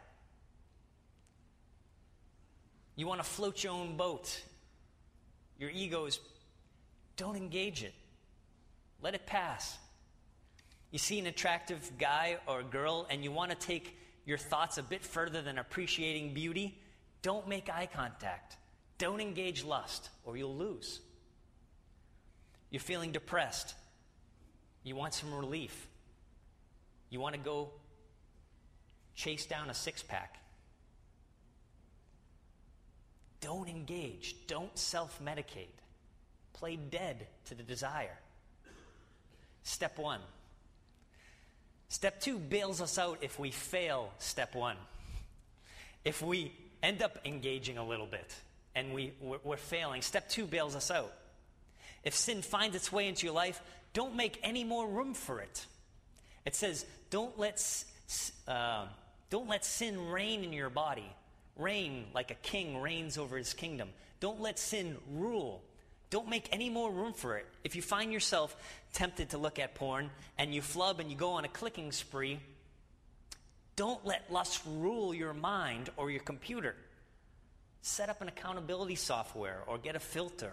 You 2.96 3.06
want 3.06 3.22
to 3.22 3.28
float 3.28 3.62
your 3.62 3.72
own 3.72 3.96
boat. 3.96 4.42
Your 5.58 5.70
ego 5.70 6.06
is, 6.06 6.18
don't 7.16 7.36
engage 7.36 7.84
it. 7.84 7.94
Let 9.00 9.14
it 9.14 9.26
pass. 9.26 9.78
You 10.90 10.98
see 10.98 11.18
an 11.18 11.26
attractive 11.26 11.92
guy 11.98 12.38
or 12.46 12.62
girl 12.62 13.06
and 13.08 13.22
you 13.22 13.30
want 13.30 13.50
to 13.50 13.56
take 13.56 13.96
your 14.24 14.38
thoughts 14.38 14.78
a 14.78 14.82
bit 14.82 15.04
further 15.04 15.42
than 15.42 15.58
appreciating 15.58 16.34
beauty, 16.34 16.78
don't 17.22 17.48
make 17.48 17.68
eye 17.68 17.88
contact. 17.92 18.56
Don't 18.98 19.20
engage 19.20 19.64
lust 19.64 20.10
or 20.24 20.36
you'll 20.36 20.54
lose. 20.54 21.00
You're 22.70 22.80
feeling 22.80 23.12
depressed. 23.12 23.74
You 24.84 24.96
want 24.96 25.14
some 25.14 25.34
relief. 25.34 25.88
You 27.08 27.20
want 27.20 27.34
to 27.34 27.40
go 27.40 27.70
chase 29.14 29.46
down 29.46 29.70
a 29.70 29.74
six 29.74 30.02
pack. 30.02 30.36
Don't 33.40 33.68
engage. 33.68 34.36
Don't 34.46 34.76
self 34.78 35.20
medicate. 35.24 35.66
Play 36.52 36.76
dead 36.76 37.26
to 37.46 37.54
the 37.54 37.62
desire. 37.62 38.18
Step 39.62 39.98
one. 39.98 40.20
Step 41.90 42.20
two 42.20 42.38
bails 42.38 42.80
us 42.80 42.98
out 42.98 43.18
if 43.20 43.38
we 43.38 43.50
fail 43.50 44.12
step 44.18 44.54
one. 44.54 44.76
If 46.04 46.22
we 46.22 46.52
end 46.84 47.02
up 47.02 47.18
engaging 47.24 47.78
a 47.78 47.86
little 47.86 48.06
bit 48.06 48.32
and 48.76 48.94
we, 48.94 49.12
we're, 49.20 49.38
we're 49.42 49.56
failing, 49.56 50.00
step 50.00 50.28
two 50.28 50.46
bails 50.46 50.76
us 50.76 50.92
out. 50.92 51.12
If 52.04 52.14
sin 52.14 52.42
finds 52.42 52.76
its 52.76 52.92
way 52.92 53.08
into 53.08 53.26
your 53.26 53.34
life, 53.34 53.60
don't 53.92 54.14
make 54.14 54.38
any 54.44 54.62
more 54.62 54.88
room 54.88 55.14
for 55.14 55.40
it. 55.40 55.66
It 56.46 56.54
says, 56.54 56.86
don't 57.10 57.36
let, 57.36 57.60
uh, 58.46 58.86
don't 59.28 59.48
let 59.48 59.64
sin 59.64 60.10
reign 60.10 60.44
in 60.44 60.52
your 60.52 60.70
body. 60.70 61.10
Reign 61.56 62.06
like 62.14 62.30
a 62.30 62.34
king 62.36 62.80
reigns 62.80 63.18
over 63.18 63.36
his 63.36 63.52
kingdom. 63.52 63.88
Don't 64.20 64.40
let 64.40 64.60
sin 64.60 64.96
rule. 65.12 65.60
Don't 66.10 66.28
make 66.28 66.48
any 66.52 66.68
more 66.68 66.90
room 66.90 67.12
for 67.12 67.36
it. 67.36 67.46
If 67.62 67.76
you 67.76 67.82
find 67.82 68.12
yourself 68.12 68.56
tempted 68.92 69.30
to 69.30 69.38
look 69.38 69.60
at 69.60 69.76
porn 69.76 70.10
and 70.38 70.52
you 70.52 70.60
flub 70.60 70.98
and 70.98 71.08
you 71.08 71.16
go 71.16 71.30
on 71.32 71.44
a 71.44 71.48
clicking 71.48 71.92
spree, 71.92 72.40
don't 73.76 74.04
let 74.04 74.30
lust 74.30 74.60
rule 74.66 75.14
your 75.14 75.32
mind 75.32 75.88
or 75.96 76.10
your 76.10 76.20
computer. 76.20 76.74
Set 77.82 78.10
up 78.10 78.20
an 78.20 78.28
accountability 78.28 78.96
software 78.96 79.62
or 79.68 79.78
get 79.78 79.94
a 79.94 80.00
filter. 80.00 80.52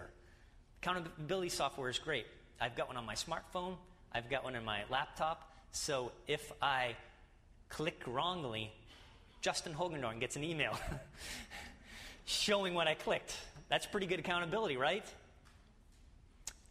Accountability 0.80 1.48
software 1.48 1.90
is 1.90 1.98
great. 1.98 2.26
I've 2.60 2.76
got 2.76 2.86
one 2.86 2.96
on 2.96 3.04
my 3.04 3.14
smartphone, 3.14 3.74
I've 4.12 4.30
got 4.30 4.44
one 4.44 4.54
on 4.54 4.64
my 4.64 4.82
laptop. 4.90 5.52
So 5.72 6.12
if 6.26 6.52
I 6.62 6.96
click 7.68 8.02
wrongly, 8.06 8.72
Justin 9.40 9.74
Hogendorn 9.74 10.20
gets 10.20 10.36
an 10.36 10.44
email 10.44 10.78
showing 12.24 12.74
what 12.74 12.86
I 12.86 12.94
clicked. 12.94 13.36
That's 13.68 13.86
pretty 13.86 14.06
good 14.06 14.20
accountability, 14.20 14.76
right? 14.76 15.04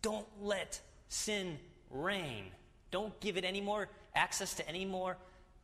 Don't 0.08 0.26
let 0.42 0.80
sin 1.10 1.60
reign. 1.92 2.46
Don't 2.92 3.20
give 3.20 3.36
it 3.36 3.44
any 3.44 3.60
more 3.60 3.90
access 4.16 4.54
to 4.54 4.66
any 4.66 4.86
more 4.86 5.18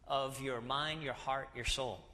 of 0.05 0.41
your 0.41 0.59
mind, 0.59 1.01
your 1.01 1.13
heart, 1.13 1.47
your 1.55 1.63
soul. 1.63 2.05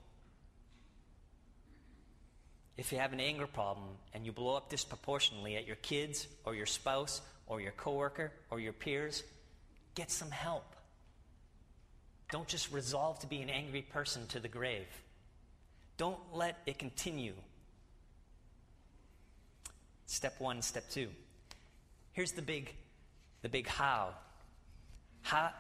If 2.78 2.92
you 2.92 3.00
have 3.00 3.14
an 3.14 3.20
anger 3.20 3.48
problem 3.48 3.88
and 4.14 4.28
you 4.28 4.32
blow 4.32 4.56
up 4.56 4.70
disproportionately 4.70 5.56
at 5.56 5.66
your 5.66 5.78
kids 5.78 6.28
or 6.46 6.54
your 6.54 6.68
spouse 6.68 7.20
or 7.48 7.62
your 7.62 7.72
coworker 7.72 8.32
or 8.52 8.60
your 8.60 8.74
peers, 8.74 9.24
get 9.96 10.12
some 10.12 10.30
help. 10.30 10.76
Don't 12.32 12.48
just 12.48 12.72
resolve 12.72 13.18
to 13.22 13.28
be 13.28 13.42
an 13.42 13.50
angry 13.50 13.82
person 13.82 14.28
to 14.28 14.40
the 14.40 14.48
grave. 14.48 14.86
Don't 15.98 16.20
let 16.32 16.60
it 16.68 16.78
continue. 16.78 17.34
Step 20.06 20.40
one, 20.40 20.62
step 20.62 20.88
two. 20.92 21.08
Here's 22.14 22.32
the 22.32 22.42
big, 22.42 22.74
the 23.42 23.50
big 23.50 23.68
how. 23.68 24.10
How, 25.22 25.52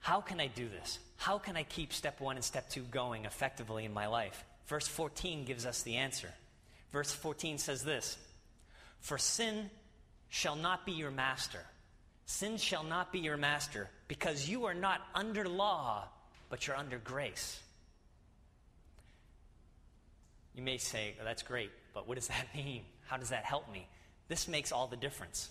how 0.00 0.20
can 0.20 0.40
I 0.40 0.46
do 0.46 0.68
this? 0.68 0.98
How 1.16 1.38
can 1.38 1.56
I 1.56 1.64
keep 1.64 1.92
step 1.92 2.20
one 2.20 2.36
and 2.36 2.44
step 2.44 2.70
two 2.70 2.82
going 2.82 3.24
effectively 3.24 3.84
in 3.84 3.92
my 3.92 4.06
life? 4.06 4.44
Verse 4.66 4.86
14 4.86 5.44
gives 5.44 5.66
us 5.66 5.82
the 5.82 5.96
answer. 5.96 6.28
Verse 6.92 7.12
14 7.12 7.58
says 7.58 7.82
this 7.82 8.16
For 9.00 9.18
sin 9.18 9.70
shall 10.28 10.56
not 10.56 10.86
be 10.86 10.92
your 10.92 11.10
master. 11.10 11.60
Sin 12.26 12.58
shall 12.58 12.84
not 12.84 13.10
be 13.10 13.20
your 13.20 13.38
master, 13.38 13.88
because 14.06 14.46
you 14.46 14.66
are 14.66 14.74
not 14.74 15.00
under 15.14 15.48
law, 15.48 16.04
but 16.50 16.66
you're 16.66 16.76
under 16.76 16.98
grace. 16.98 17.58
You 20.54 20.62
may 20.62 20.76
say, 20.76 21.14
oh, 21.20 21.24
that's 21.24 21.42
great, 21.42 21.70
but 21.94 22.06
what 22.06 22.16
does 22.16 22.28
that 22.28 22.46
mean? 22.54 22.82
How 23.06 23.16
does 23.16 23.30
that 23.30 23.44
help 23.44 23.72
me? 23.72 23.88
This 24.28 24.46
makes 24.46 24.72
all 24.72 24.86
the 24.86 24.96
difference. 24.96 25.50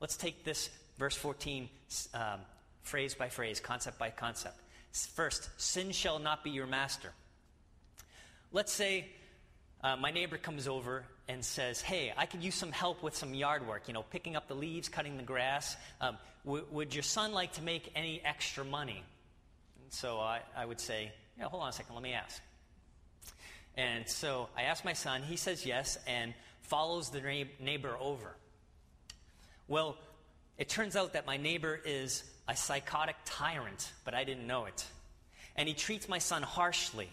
Let's 0.00 0.16
take 0.16 0.44
this 0.44 0.70
verse 0.98 1.16
14 1.16 1.68
um, 2.14 2.40
phrase 2.82 3.14
by 3.14 3.28
phrase, 3.28 3.60
concept 3.60 3.98
by 3.98 4.10
concept. 4.10 4.56
First, 4.92 5.48
sin 5.56 5.90
shall 5.90 6.18
not 6.18 6.44
be 6.44 6.50
your 6.50 6.66
master. 6.66 7.10
Let's 8.52 8.72
say 8.72 9.06
uh, 9.82 9.96
my 9.96 10.12
neighbor 10.12 10.38
comes 10.38 10.68
over 10.68 11.04
and 11.28 11.44
says, 11.44 11.80
Hey, 11.80 12.12
I 12.16 12.26
could 12.26 12.42
use 12.42 12.54
some 12.54 12.70
help 12.70 13.02
with 13.02 13.16
some 13.16 13.34
yard 13.34 13.66
work, 13.66 13.88
you 13.88 13.94
know, 13.94 14.02
picking 14.02 14.36
up 14.36 14.46
the 14.46 14.54
leaves, 14.54 14.88
cutting 14.88 15.16
the 15.16 15.24
grass. 15.24 15.76
Um, 16.00 16.16
w- 16.44 16.64
would 16.70 16.94
your 16.94 17.02
son 17.02 17.32
like 17.32 17.52
to 17.54 17.62
make 17.62 17.90
any 17.96 18.22
extra 18.24 18.64
money? 18.64 19.02
And 19.82 19.92
so 19.92 20.20
I, 20.20 20.40
I 20.56 20.64
would 20.64 20.80
say, 20.80 21.10
Yeah, 21.38 21.46
hold 21.46 21.62
on 21.64 21.70
a 21.70 21.72
second, 21.72 21.94
let 21.94 22.04
me 22.04 22.12
ask. 22.12 22.40
And 23.76 24.08
so 24.08 24.48
I 24.56 24.62
asked 24.62 24.84
my 24.84 24.92
son, 24.92 25.22
he 25.22 25.36
says 25.36 25.66
yes, 25.66 25.98
and 26.06 26.32
follows 26.74 27.10
the 27.10 27.46
neighbor 27.60 27.96
over. 28.00 28.34
Well, 29.68 29.96
it 30.58 30.68
turns 30.68 30.96
out 30.96 31.12
that 31.12 31.24
my 31.24 31.36
neighbor 31.36 31.80
is 31.84 32.24
a 32.48 32.56
psychotic 32.56 33.14
tyrant, 33.24 33.92
but 34.04 34.12
I 34.12 34.24
didn't 34.24 34.48
know 34.48 34.64
it. 34.64 34.84
And 35.54 35.68
he 35.68 35.74
treats 35.74 36.08
my 36.08 36.18
son 36.18 36.42
harshly, 36.42 37.08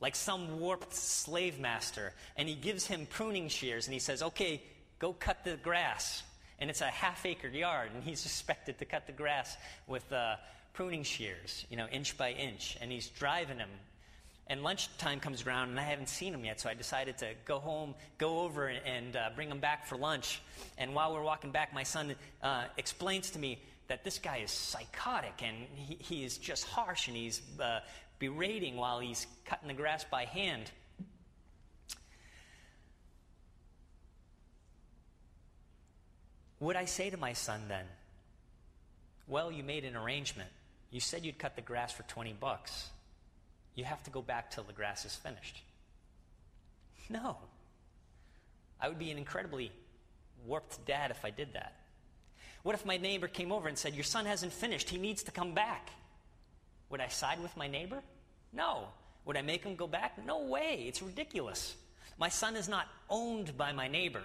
like 0.00 0.16
some 0.16 0.58
warped 0.58 0.92
slave 0.92 1.60
master. 1.60 2.14
And 2.36 2.48
he 2.48 2.56
gives 2.56 2.84
him 2.84 3.06
pruning 3.08 3.48
shears 3.48 3.86
and 3.86 3.94
he 3.94 4.00
says, 4.00 4.24
Okay, 4.24 4.60
go 4.98 5.12
cut 5.12 5.44
the 5.44 5.56
grass. 5.56 6.24
And 6.58 6.68
it's 6.68 6.80
a 6.80 6.86
half 6.86 7.24
acre 7.24 7.46
yard, 7.46 7.90
and 7.94 8.02
he's 8.02 8.24
expected 8.26 8.80
to 8.80 8.86
cut 8.86 9.06
the 9.06 9.12
grass 9.12 9.56
with 9.86 10.12
uh, 10.12 10.34
pruning 10.72 11.04
shears, 11.04 11.64
you 11.70 11.76
know, 11.76 11.86
inch 11.92 12.18
by 12.18 12.32
inch. 12.32 12.76
And 12.80 12.90
he's 12.90 13.06
driving 13.06 13.58
him 13.58 13.70
and 14.50 14.64
lunchtime 14.64 15.20
comes 15.20 15.46
around, 15.46 15.68
and 15.68 15.78
I 15.78 15.84
haven't 15.84 16.08
seen 16.08 16.34
him 16.34 16.44
yet, 16.44 16.60
so 16.60 16.68
I 16.68 16.74
decided 16.74 17.18
to 17.18 17.28
go 17.44 17.60
home, 17.60 17.94
go 18.18 18.40
over, 18.40 18.66
and 18.66 19.14
uh, 19.14 19.30
bring 19.36 19.48
him 19.48 19.60
back 19.60 19.86
for 19.86 19.96
lunch. 19.96 20.42
And 20.76 20.92
while 20.92 21.14
we're 21.14 21.22
walking 21.22 21.52
back, 21.52 21.72
my 21.72 21.84
son 21.84 22.16
uh, 22.42 22.64
explains 22.76 23.30
to 23.30 23.38
me 23.38 23.62
that 23.86 24.02
this 24.02 24.18
guy 24.18 24.38
is 24.38 24.50
psychotic, 24.50 25.40
and 25.44 25.56
he, 25.76 25.96
he 26.00 26.24
is 26.24 26.36
just 26.36 26.64
harsh, 26.64 27.06
and 27.06 27.16
he's 27.16 27.40
uh, 27.60 27.78
berating 28.18 28.76
while 28.76 28.98
he's 28.98 29.24
cutting 29.44 29.68
the 29.68 29.74
grass 29.74 30.02
by 30.02 30.24
hand. 30.24 30.68
Would 36.58 36.74
I 36.74 36.86
say 36.86 37.08
to 37.08 37.16
my 37.16 37.34
son 37.34 37.60
then, 37.68 37.84
Well, 39.28 39.52
you 39.52 39.62
made 39.62 39.84
an 39.84 39.94
arrangement. 39.94 40.50
You 40.90 40.98
said 40.98 41.24
you'd 41.24 41.38
cut 41.38 41.54
the 41.54 41.62
grass 41.62 41.92
for 41.92 42.02
20 42.02 42.32
bucks. 42.32 42.90
You 43.80 43.86
have 43.86 44.02
to 44.02 44.10
go 44.10 44.20
back 44.20 44.50
till 44.50 44.62
the 44.62 44.74
grass 44.74 45.06
is 45.06 45.16
finished. 45.16 45.62
No. 47.08 47.38
I 48.78 48.88
would 48.88 48.98
be 48.98 49.10
an 49.10 49.16
incredibly 49.16 49.72
warped 50.46 50.84
dad 50.86 51.10
if 51.10 51.24
I 51.24 51.30
did 51.30 51.54
that. 51.54 51.72
What 52.62 52.74
if 52.74 52.84
my 52.84 52.98
neighbor 52.98 53.26
came 53.26 53.50
over 53.50 53.68
and 53.68 53.78
said, 53.78 53.94
Your 53.94 54.04
son 54.04 54.26
hasn't 54.26 54.52
finished, 54.52 54.90
he 54.90 54.98
needs 54.98 55.22
to 55.22 55.30
come 55.30 55.54
back? 55.54 55.88
Would 56.90 57.00
I 57.00 57.08
side 57.08 57.40
with 57.42 57.56
my 57.56 57.68
neighbor? 57.68 58.02
No. 58.52 58.88
Would 59.24 59.38
I 59.38 59.42
make 59.42 59.64
him 59.64 59.76
go 59.76 59.86
back? 59.86 60.22
No 60.26 60.42
way. 60.42 60.84
It's 60.86 61.00
ridiculous. 61.00 61.74
My 62.18 62.28
son 62.28 62.56
is 62.56 62.68
not 62.68 62.86
owned 63.08 63.56
by 63.56 63.72
my 63.72 63.88
neighbor, 63.88 64.22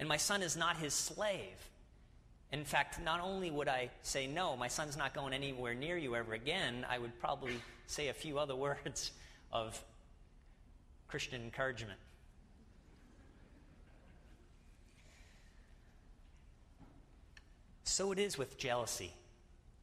and 0.00 0.08
my 0.08 0.16
son 0.16 0.42
is 0.42 0.56
not 0.56 0.76
his 0.76 0.92
slave. 0.92 1.70
In 2.50 2.64
fact, 2.64 3.00
not 3.00 3.20
only 3.20 3.52
would 3.52 3.68
I 3.68 3.90
say, 4.02 4.26
No, 4.26 4.56
my 4.56 4.66
son's 4.66 4.96
not 4.96 5.14
going 5.14 5.32
anywhere 5.32 5.74
near 5.74 5.96
you 5.96 6.16
ever 6.16 6.34
again, 6.34 6.84
I 6.90 6.98
would 6.98 7.16
probably 7.20 7.54
say 7.88 8.08
a 8.08 8.14
few 8.14 8.38
other 8.38 8.54
words 8.66 9.10
of 9.52 9.82
Christian 11.08 11.42
encouragement. 11.42 11.98
So 17.84 18.12
it 18.12 18.18
is 18.18 18.38
with 18.38 18.58
jealousy 18.58 19.12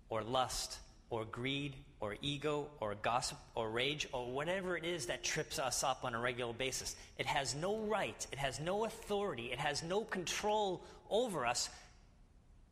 or 0.10 0.24
lust 0.24 0.78
or 1.10 1.26
greed 1.26 1.76
or 2.00 2.16
ego 2.22 2.68
or 2.80 2.96
gossip 3.02 3.38
or 3.56 3.70
rage 3.70 4.08
or 4.14 4.32
whatever 4.32 4.78
it 4.78 4.86
is 4.86 5.08
that 5.08 5.24
trips 5.24 5.60
us 5.60 5.84
up 5.84 6.06
on 6.06 6.14
a 6.14 6.20
regular 6.20 6.54
basis. 6.54 6.96
It 7.18 7.26
has 7.26 7.56
no 7.56 7.80
right, 7.80 8.26
it 8.32 8.38
has 8.38 8.60
no 8.60 8.86
authority, 8.86 9.52
it 9.52 9.60
has 9.60 9.84
no 9.84 10.04
control 10.04 10.84
over 11.10 11.46
us. 11.46 11.70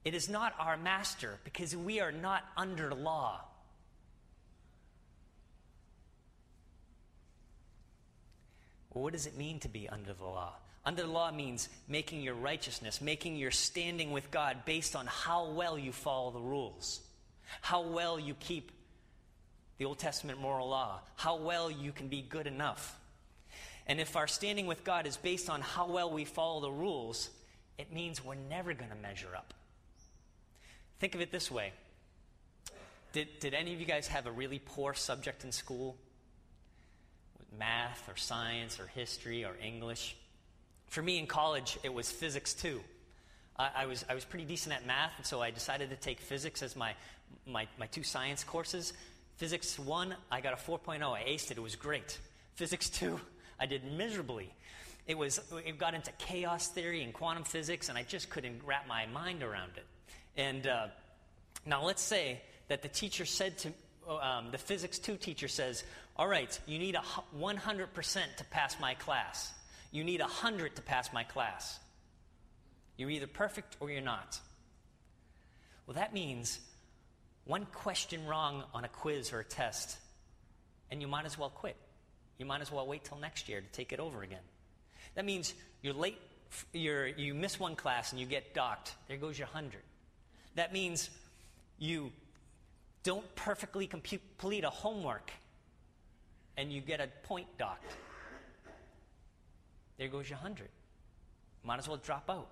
It 0.06 0.14
is 0.14 0.30
not 0.30 0.54
our 0.60 0.78
master 0.78 1.40
because 1.44 1.76
we 1.76 2.00
are 2.00 2.12
not 2.12 2.44
under 2.56 2.94
law. 2.94 3.42
Well, 8.94 9.04
what 9.04 9.14
does 9.14 9.26
it 9.26 9.38
mean 9.38 9.60
to 9.60 9.70
be 9.70 9.90
under 9.90 10.14
the 10.14 10.24
law? 10.24 10.54
Under 10.86 11.04
the 11.04 11.08
law 11.08 11.32
means 11.32 11.70
making 11.88 12.22
your 12.22 12.36
righteousness, 12.36 13.02
making 13.02 13.38
your 13.38 13.52
standing 13.52 14.12
with 14.12 14.30
God 14.32 14.66
based 14.66 14.96
on 14.96 15.08
how 15.08 15.50
well 15.50 15.78
you 15.78 15.92
follow 15.92 16.32
the 16.32 16.42
rules, 16.42 17.00
how 17.62 17.82
well 17.82 18.20
you 18.20 18.36
keep 18.40 18.72
the 19.78 19.86
Old 19.86 19.98
Testament 19.98 20.40
moral 20.40 20.70
law, 20.70 21.00
how 21.16 21.38
well 21.38 21.72
you 21.72 21.92
can 21.92 22.10
be 22.10 22.22
good 22.22 22.48
enough. 22.48 23.00
And 23.88 24.00
if 24.00 24.16
our 24.16 24.28
standing 24.28 24.68
with 24.68 24.84
God 24.84 25.08
is 25.08 25.18
based 25.18 25.50
on 25.50 25.62
how 25.62 25.88
well 25.88 26.12
we 26.12 26.26
follow 26.26 26.62
the 26.62 26.72
rules, 26.72 27.30
it 27.78 27.92
means 27.92 28.24
we're 28.24 28.36
never 28.36 28.74
going 28.74 28.92
to 28.92 28.96
measure 28.96 29.36
up. 29.36 29.54
Think 31.00 31.16
of 31.16 31.22
it 31.22 31.32
this 31.32 31.50
way 31.50 31.74
did, 33.14 33.40
did 33.40 33.54
any 33.54 33.74
of 33.74 33.80
you 33.80 33.86
guys 33.86 34.08
have 34.08 34.26
a 34.26 34.32
really 34.32 34.60
poor 34.60 34.94
subject 34.94 35.44
in 35.44 35.52
school? 35.52 35.96
Math 37.58 38.08
or 38.10 38.16
science 38.16 38.80
or 38.80 38.88
history 38.88 39.46
or 39.46 39.56
English? 39.64 40.16
For 40.88 41.02
me 41.02 41.18
in 41.18 41.28
college, 41.28 41.78
it 41.84 41.94
was 41.94 42.12
physics 42.12 42.54
too. 42.54 42.82
I, 43.58 43.70
I, 43.78 43.86
was, 43.86 44.06
I 44.10 44.16
was 44.16 44.26
pretty 44.26 44.46
decent 44.46 44.76
at 44.76 44.86
math, 44.86 45.14
and 45.18 45.26
so 45.26 45.42
I 45.42 45.52
decided 45.52 45.90
to 45.90 45.96
take 45.96 46.20
physics 46.20 46.62
as 46.62 46.76
my, 46.76 46.94
my, 47.46 47.68
my 47.78 47.88
two 47.88 48.04
science 48.04 48.44
courses. 48.44 48.94
Physics 49.38 49.78
1, 49.80 50.16
I 50.32 50.42
got 50.42 50.54
a 50.54 50.56
4.0. 50.56 51.02
I 51.12 51.24
aced 51.24 51.52
it. 51.52 51.58
It 51.58 51.64
was 51.64 51.76
great. 51.76 52.20
Physics 52.56 52.90
2, 52.90 53.20
I 53.60 53.66
did 53.66 53.84
miserably. 53.92 54.54
It, 55.08 55.18
was, 55.18 55.42
it 55.66 55.78
got 55.78 55.94
into 55.94 56.12
chaos 56.14 56.68
theory 56.68 57.04
and 57.04 57.14
quantum 57.14 57.44
physics, 57.44 57.90
and 57.90 57.98
I 57.98 58.04
just 58.04 58.30
couldn't 58.30 58.62
wrap 58.66 58.88
my 58.88 59.06
mind 59.08 59.44
around 59.44 59.72
it. 59.76 59.86
And 60.38 60.68
uh, 60.68 60.88
now 61.66 61.84
let's 61.84 62.02
say 62.02 62.42
that 62.70 62.82
the 62.82 62.88
teacher 62.88 63.26
said 63.26 63.58
to, 63.60 63.70
um, 64.10 64.52
the 64.52 64.58
physics 64.58 65.00
2 65.00 65.18
teacher 65.18 65.48
says, 65.48 65.84
All 66.16 66.28
right, 66.28 66.58
you 66.66 66.80
need 66.80 66.96
a 66.96 67.04
100% 67.40 68.36
to 68.38 68.44
pass 68.46 68.80
my 68.80 68.94
class. 68.96 69.52
You 69.92 70.04
need 70.04 70.22
100 70.22 70.76
to 70.76 70.82
pass 70.82 71.14
my 71.14 71.24
class. 71.24 71.80
You're 72.98 73.10
either 73.10 73.28
perfect 73.28 73.78
or 73.80 73.90
you're 73.90 74.02
not. 74.02 74.40
Well, 75.86 75.96
that 75.96 76.14
means 76.14 76.60
one 77.46 77.66
question 77.66 78.26
wrong 78.26 78.64
on 78.74 78.86
a 78.86 78.88
quiz 78.88 79.34
or 79.34 79.40
a 79.40 79.44
test, 79.44 79.98
and 80.90 81.02
you 81.02 81.08
might 81.08 81.26
as 81.26 81.38
well 81.38 81.50
quit. 81.50 81.76
You 82.38 82.46
might 82.46 82.62
as 82.62 82.72
well 82.72 82.88
wait 82.88 83.04
till 83.04 83.18
next 83.18 83.50
year 83.50 83.62
to 83.62 83.68
take 83.68 83.92
it 83.92 84.00
over 84.00 84.24
again. 84.24 84.44
That 85.16 85.26
means 85.26 85.54
you're 85.82 85.94
late, 85.94 86.20
you're, 86.72 87.08
you 87.08 87.34
miss 87.34 87.60
one 87.60 87.76
class 87.76 88.12
and 88.12 88.20
you 88.20 88.26
get 88.26 88.54
docked. 88.54 88.94
There 89.08 89.18
goes 89.18 89.38
your 89.38 89.48
100. 89.48 89.82
That 90.56 90.74
means 90.74 91.10
you 91.78 92.12
don't 93.04 93.36
perfectly 93.36 93.88
complete 93.88 94.64
a 94.64 94.70
homework 94.70 95.32
and 96.58 96.72
you 96.72 96.82
get 96.82 97.00
a 97.00 97.08
point 97.24 97.48
docked. 97.58 97.96
There 99.98 100.08
goes 100.08 100.30
your 100.30 100.38
100. 100.38 100.70
Might 101.64 101.80
as 101.80 101.88
well 101.88 101.98
drop 101.98 102.30
out. 102.30 102.50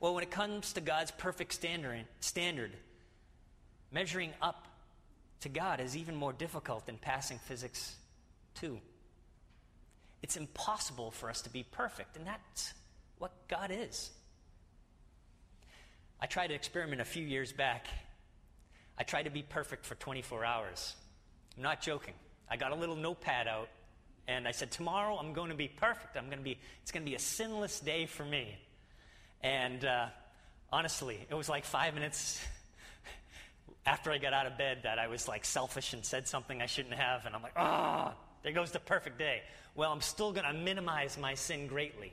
Well, 0.00 0.14
when 0.14 0.22
it 0.22 0.30
comes 0.30 0.72
to 0.74 0.80
God's 0.80 1.10
perfect 1.10 1.52
standard, 1.52 2.04
standard, 2.20 2.72
measuring 3.90 4.32
up 4.40 4.68
to 5.40 5.48
God 5.48 5.80
is 5.80 5.96
even 5.96 6.14
more 6.14 6.32
difficult 6.32 6.86
than 6.86 6.98
passing 6.98 7.38
physics 7.38 7.96
2. 8.56 8.78
It's 10.22 10.36
impossible 10.36 11.10
for 11.10 11.30
us 11.30 11.42
to 11.42 11.50
be 11.50 11.62
perfect, 11.62 12.16
and 12.16 12.26
that's 12.26 12.74
what 13.18 13.32
God 13.48 13.70
is. 13.72 14.10
I 16.20 16.26
tried 16.26 16.48
to 16.48 16.54
experiment 16.54 17.00
a 17.00 17.04
few 17.04 17.24
years 17.24 17.52
back. 17.52 17.86
I 18.98 19.04
tried 19.04 19.24
to 19.24 19.30
be 19.30 19.42
perfect 19.42 19.86
for 19.86 19.94
24 19.94 20.44
hours. 20.44 20.96
I'm 21.56 21.62
not 21.62 21.80
joking. 21.80 22.14
I 22.50 22.56
got 22.56 22.72
a 22.72 22.74
little 22.74 22.96
notepad 22.96 23.46
out 23.46 23.68
and 24.26 24.46
I 24.46 24.50
said, 24.50 24.70
Tomorrow 24.70 25.16
I'm 25.16 25.32
going 25.32 25.50
to 25.50 25.56
be 25.56 25.68
perfect. 25.68 26.16
I'm 26.16 26.26
going 26.26 26.38
to 26.38 26.44
be, 26.44 26.58
it's 26.82 26.90
going 26.90 27.04
to 27.04 27.10
be 27.10 27.14
a 27.14 27.20
sinless 27.20 27.80
day 27.80 28.06
for 28.06 28.24
me. 28.24 28.56
And 29.42 29.84
uh, 29.84 30.06
honestly, 30.72 31.26
it 31.30 31.34
was 31.34 31.48
like 31.48 31.64
five 31.64 31.94
minutes 31.94 32.44
after 33.86 34.10
I 34.10 34.18
got 34.18 34.32
out 34.32 34.46
of 34.46 34.58
bed 34.58 34.80
that 34.82 34.98
I 34.98 35.06
was 35.06 35.28
like 35.28 35.44
selfish 35.44 35.92
and 35.92 36.04
said 36.04 36.26
something 36.26 36.60
I 36.60 36.66
shouldn't 36.66 36.94
have. 36.94 37.24
And 37.24 37.34
I'm 37.34 37.42
like, 37.42 37.56
ah, 37.56 38.14
there 38.42 38.52
goes 38.52 38.72
the 38.72 38.80
perfect 38.80 39.18
day. 39.18 39.42
Well, 39.74 39.92
I'm 39.92 40.00
still 40.00 40.32
going 40.32 40.46
to 40.46 40.52
minimize 40.52 41.16
my 41.16 41.34
sin 41.34 41.68
greatly. 41.68 42.12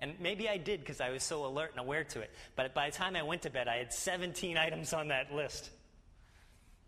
And 0.00 0.14
maybe 0.20 0.48
I 0.48 0.56
did 0.56 0.80
because 0.80 1.00
I 1.00 1.10
was 1.10 1.22
so 1.22 1.44
alert 1.46 1.72
and 1.72 1.80
aware 1.80 2.04
to 2.04 2.20
it. 2.20 2.30
But 2.56 2.74
by 2.74 2.90
the 2.90 2.96
time 2.96 3.16
I 3.16 3.22
went 3.22 3.42
to 3.42 3.50
bed, 3.50 3.68
I 3.68 3.76
had 3.76 3.92
17 3.92 4.56
items 4.56 4.92
on 4.92 5.08
that 5.08 5.34
list. 5.34 5.70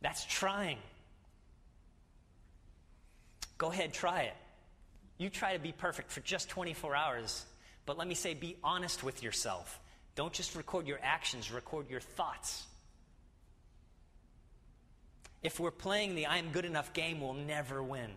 That's 0.03 0.25
trying. 0.25 0.79
Go 3.57 3.71
ahead, 3.71 3.95
try 3.95 4.23
it. 4.23 4.35
You 5.19 5.31
try 5.31 5.53
to 5.53 5.61
be 5.61 5.73
perfect 5.73 6.11
for 6.11 6.21
just 6.21 6.49
24 6.49 6.97
hours, 6.97 7.45
but 7.87 7.97
let 7.97 8.09
me 8.09 8.15
say, 8.15 8.35
be 8.35 8.57
honest 8.65 9.05
with 9.05 9.23
yourself. 9.23 9.79
Don't 10.17 10.33
just 10.33 10.57
record 10.57 10.87
your 10.87 10.99
actions, 11.03 11.53
record 11.53 11.89
your 11.89 12.01
thoughts. 12.01 12.65
If 15.43 15.59
we're 15.59 15.71
playing 15.71 16.15
the 16.15 16.27
I'm 16.27 16.51
good 16.51 16.65
enough 16.65 16.93
game, 16.93 17.21
we'll 17.21 17.35
never 17.35 17.83
win. 17.83 18.11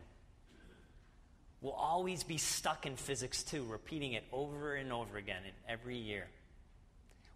We'll 1.61 1.73
always 1.73 2.23
be 2.23 2.37
stuck 2.37 2.85
in 2.85 2.95
physics 2.95 3.43
2, 3.43 3.65
repeating 3.65 4.13
it 4.13 4.23
over 4.31 4.75
and 4.75 4.91
over 4.91 5.17
again 5.17 5.41
in 5.45 5.53
every 5.67 5.97
year. 5.97 6.27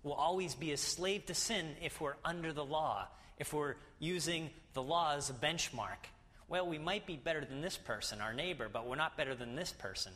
We'll 0.03 0.13
always 0.13 0.55
be 0.55 0.71
a 0.71 0.77
slave 0.77 1.25
to 1.27 1.33
sin 1.33 1.75
if 1.81 1.99
we're 1.99 2.15
under 2.23 2.53
the 2.53 2.63
law, 2.63 3.07
if 3.39 3.53
we're 3.53 3.75
using 3.97 4.49
the 4.73 4.83
law 4.83 5.15
as 5.15 5.29
a 5.29 5.33
benchmark 5.33 6.09
well, 6.49 6.67
we 6.67 6.79
might 6.79 7.05
be 7.05 7.15
better 7.15 7.45
than 7.45 7.61
this 7.61 7.77
person, 7.77 8.19
our 8.21 8.33
neighbor, 8.33 8.67
but 8.73 8.87
we're 8.87 8.95
not 8.95 9.15
better 9.15 9.35
than 9.35 9.55
this 9.55 9.71
person. 9.71 10.11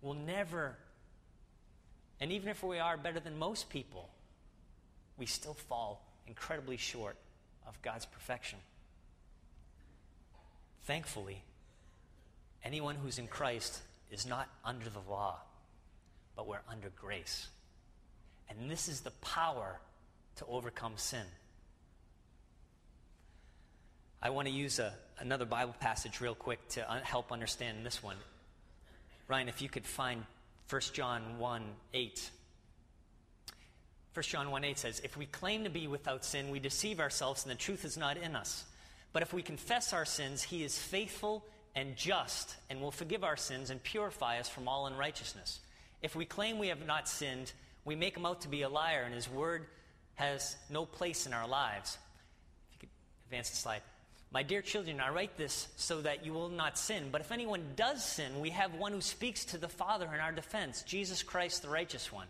We'll 0.00 0.14
never, 0.14 0.76
and 2.20 2.30
even 2.30 2.48
if 2.48 2.62
we 2.62 2.78
are 2.78 2.96
better 2.96 3.18
than 3.18 3.36
most 3.36 3.68
people, 3.68 4.08
we 5.16 5.26
still 5.26 5.54
fall 5.54 6.06
incredibly 6.28 6.76
short 6.76 7.16
of 7.66 7.82
God's 7.82 8.06
perfection. 8.06 8.60
Thankfully, 10.84 11.42
anyone 12.62 12.94
who's 12.94 13.18
in 13.18 13.26
Christ 13.26 13.80
is 14.12 14.24
not 14.24 14.48
under 14.64 14.88
the 14.88 15.02
law, 15.10 15.40
but 16.36 16.46
we're 16.46 16.62
under 16.70 16.90
grace. 16.90 17.48
And 18.48 18.70
this 18.70 18.86
is 18.86 19.00
the 19.00 19.10
power 19.10 19.80
to 20.38 20.46
overcome 20.46 20.94
sin. 20.96 21.24
I 24.20 24.30
want 24.30 24.48
to 24.48 24.54
use 24.54 24.78
a, 24.78 24.92
another 25.18 25.44
Bible 25.44 25.74
passage 25.78 26.20
real 26.20 26.34
quick 26.34 26.66
to 26.70 26.90
un- 26.90 27.02
help 27.02 27.30
understand 27.30 27.86
this 27.86 28.02
one. 28.02 28.16
Ryan, 29.28 29.48
if 29.48 29.62
you 29.62 29.68
could 29.68 29.86
find 29.86 30.24
1 30.68 30.80
John 30.92 31.38
1 31.38 31.62
8. 31.94 32.30
1 34.14 34.22
John 34.24 34.50
1 34.50 34.64
8 34.64 34.78
says, 34.78 35.00
If 35.04 35.16
we 35.16 35.26
claim 35.26 35.64
to 35.64 35.70
be 35.70 35.86
without 35.86 36.24
sin, 36.24 36.50
we 36.50 36.58
deceive 36.58 36.98
ourselves 36.98 37.44
and 37.44 37.52
the 37.52 37.56
truth 37.56 37.84
is 37.84 37.96
not 37.96 38.16
in 38.16 38.34
us. 38.34 38.64
But 39.12 39.22
if 39.22 39.32
we 39.32 39.42
confess 39.42 39.92
our 39.92 40.04
sins, 40.04 40.42
he 40.42 40.64
is 40.64 40.76
faithful 40.76 41.44
and 41.74 41.96
just 41.96 42.56
and 42.68 42.80
will 42.80 42.90
forgive 42.90 43.22
our 43.22 43.36
sins 43.36 43.70
and 43.70 43.82
purify 43.82 44.38
us 44.40 44.48
from 44.48 44.66
all 44.66 44.86
unrighteousness. 44.86 45.60
If 46.02 46.16
we 46.16 46.24
claim 46.24 46.58
we 46.58 46.68
have 46.68 46.86
not 46.86 47.08
sinned, 47.08 47.52
we 47.84 47.94
make 47.94 48.16
him 48.16 48.26
out 48.26 48.40
to 48.42 48.48
be 48.48 48.62
a 48.62 48.68
liar 48.68 49.02
and 49.04 49.14
his 49.14 49.28
word 49.28 49.66
has 50.18 50.56
no 50.68 50.84
place 50.84 51.26
in 51.26 51.32
our 51.32 51.46
lives. 51.46 51.96
If 52.68 52.74
you 52.74 52.78
could 52.80 52.88
advance 53.26 53.50
the 53.50 53.56
slide. 53.56 53.82
My 54.32 54.42
dear 54.42 54.62
children, 54.62 55.00
I 55.00 55.10
write 55.10 55.36
this 55.36 55.68
so 55.76 56.02
that 56.02 56.26
you 56.26 56.32
will 56.32 56.48
not 56.48 56.76
sin. 56.76 57.08
But 57.12 57.20
if 57.20 57.30
anyone 57.30 57.62
does 57.76 58.04
sin, 58.04 58.40
we 58.40 58.50
have 58.50 58.74
one 58.74 58.92
who 58.92 59.00
speaks 59.00 59.44
to 59.46 59.58
the 59.58 59.68
Father 59.68 60.10
in 60.12 60.20
our 60.20 60.32
defense 60.32 60.82
Jesus 60.82 61.22
Christ, 61.22 61.62
the 61.62 61.68
righteous 61.68 62.12
one. 62.12 62.26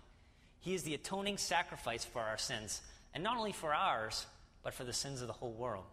He 0.61 0.75
is 0.75 0.83
the 0.83 0.95
atoning 0.95 1.39
sacrifice 1.39 2.05
for 2.05 2.21
our 2.21 2.37
sins, 2.37 2.83
and 3.15 3.25
not 3.25 3.39
only 3.39 3.53
for 3.53 3.75
ours, 3.75 4.27
but 4.63 4.75
for 4.75 4.85
the 4.85 4.93
sins 4.93 5.23
of 5.23 5.27
the 5.27 5.33
whole 5.33 5.53
world. 5.53 5.85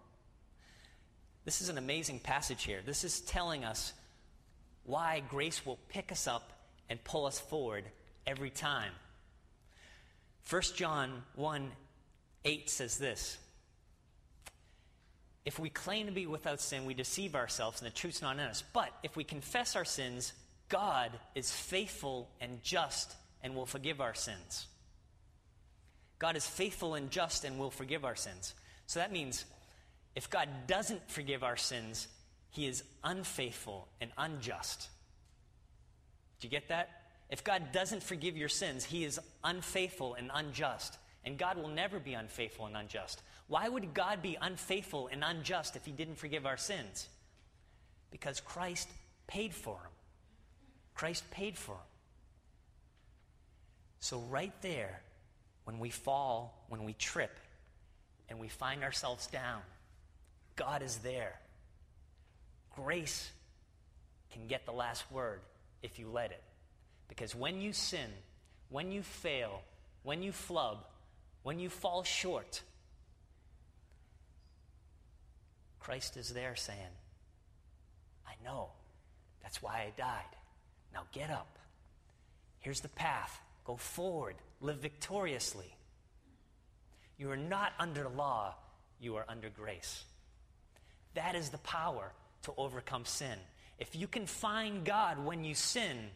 This 1.45 1.61
is 1.61 1.69
an 1.69 1.77
amazing 1.77 2.19
passage 2.19 2.63
here. 2.63 2.81
This 2.85 3.05
is 3.05 3.21
telling 3.21 3.63
us 3.63 3.93
why 4.83 5.23
grace 5.29 5.65
will 5.65 5.79
pick 5.87 6.11
us 6.11 6.27
up 6.27 6.51
and 6.89 7.01
pull 7.05 7.25
us 7.25 7.39
forward 7.39 7.85
every 8.27 8.49
time. 8.49 8.91
1 10.49 10.61
John 10.75 11.23
1 11.35 11.71
8 12.45 12.69
says 12.69 12.97
this 12.97 13.37
If 15.43 15.59
we 15.59 15.69
claim 15.69 16.05
to 16.05 16.11
be 16.11 16.27
without 16.27 16.61
sin, 16.61 16.85
we 16.85 16.93
deceive 16.93 17.35
ourselves 17.35 17.81
and 17.81 17.91
the 17.91 17.95
truth's 17.95 18.21
not 18.21 18.35
in 18.35 18.41
us. 18.41 18.63
But 18.73 18.91
if 19.03 19.17
we 19.17 19.23
confess 19.23 19.75
our 19.75 19.85
sins, 19.85 20.33
God 20.69 21.11
is 21.33 21.51
faithful 21.51 22.29
and 22.39 22.63
just 22.63 23.13
and 23.43 23.55
will 23.55 23.65
forgive 23.65 23.99
our 23.99 24.13
sins. 24.13 24.67
God 26.17 26.37
is 26.37 26.47
faithful 26.47 26.95
and 26.95 27.11
just 27.11 27.43
and 27.43 27.59
will 27.59 27.71
forgive 27.71 28.05
our 28.05 28.15
sins. 28.15 28.53
So 28.87 28.99
that 28.99 29.11
means 29.11 29.45
if 30.15 30.29
God 30.29 30.47
doesn't 30.67 31.09
forgive 31.09 31.43
our 31.43 31.57
sins, 31.57 32.07
he 32.51 32.67
is 32.67 32.83
unfaithful 33.03 33.87
and 33.99 34.11
unjust. 34.17 34.87
Do 36.39 36.47
you 36.47 36.51
get 36.51 36.69
that? 36.69 37.01
If 37.29 37.43
God 37.43 37.71
doesn't 37.73 38.01
forgive 38.01 38.37
your 38.37 38.49
sins, 38.49 38.85
he 38.85 39.03
is 39.03 39.19
unfaithful 39.43 40.13
and 40.13 40.31
unjust. 40.33 40.97
And 41.25 41.37
God 41.37 41.57
will 41.57 41.67
never 41.67 41.99
be 41.99 42.13
unfaithful 42.13 42.67
and 42.67 42.77
unjust. 42.77 43.21
Why 43.47 43.67
would 43.67 43.93
God 43.93 44.21
be 44.21 44.37
unfaithful 44.39 45.09
and 45.11 45.23
unjust 45.23 45.75
if 45.75 45.85
he 45.85 45.91
didn't 45.91 46.17
forgive 46.17 46.45
our 46.45 46.57
sins? 46.57 47.09
Because 48.11 48.39
Christ 48.39 48.87
paid 49.27 49.53
for 49.53 49.75
them. 49.75 49.91
Christ 50.93 51.29
paid 51.31 51.57
for 51.57 51.71
them. 51.71 51.81
So, 53.99 54.19
right 54.29 54.53
there, 54.61 55.01
when 55.63 55.79
we 55.79 55.89
fall, 55.89 56.63
when 56.69 56.83
we 56.83 56.93
trip, 56.93 57.39
and 58.29 58.39
we 58.39 58.47
find 58.47 58.83
ourselves 58.83 59.27
down, 59.27 59.61
God 60.55 60.81
is 60.81 60.97
there. 60.97 61.39
Grace 62.75 63.31
can 64.31 64.47
get 64.47 64.65
the 64.65 64.71
last 64.71 65.09
word 65.11 65.41
if 65.81 65.99
you 65.99 66.07
let 66.09 66.31
it. 66.31 66.43
Because 67.07 67.35
when 67.35 67.61
you 67.61 67.73
sin, 67.73 68.09
when 68.69 68.91
you 68.91 69.01
fail, 69.01 69.61
when 70.03 70.23
you 70.23 70.31
flub, 70.31 70.85
when 71.45 71.59
you 71.59 71.69
fall 71.69 72.01
short, 72.03 72.63
Christ 75.79 76.17
is 76.17 76.29
there 76.29 76.55
saying, 76.55 76.79
I 78.27 78.31
know. 78.43 78.69
That's 79.43 79.61
why 79.61 79.73
I 79.73 79.93
died. 79.95 80.35
Now 80.91 81.03
get 81.11 81.29
up. 81.29 81.59
Here's 82.61 82.79
the 82.79 82.89
path. 82.89 83.39
Go 83.63 83.75
forward. 83.75 84.33
Live 84.59 84.77
victoriously. 84.77 85.71
You 87.19 87.29
are 87.29 87.37
not 87.37 87.73
under 87.77 88.09
law, 88.09 88.55
you 88.99 89.15
are 89.15 89.25
under 89.29 89.49
grace. 89.49 90.03
That 91.13 91.35
is 91.35 91.49
the 91.49 91.59
power 91.59 92.11
to 92.41 92.53
overcome 92.57 93.05
sin. 93.05 93.37
If 93.77 93.95
you 93.95 94.07
can 94.07 94.25
find 94.25 94.83
God 94.83 95.23
when 95.23 95.43
you 95.43 95.53
sin, 95.53 96.09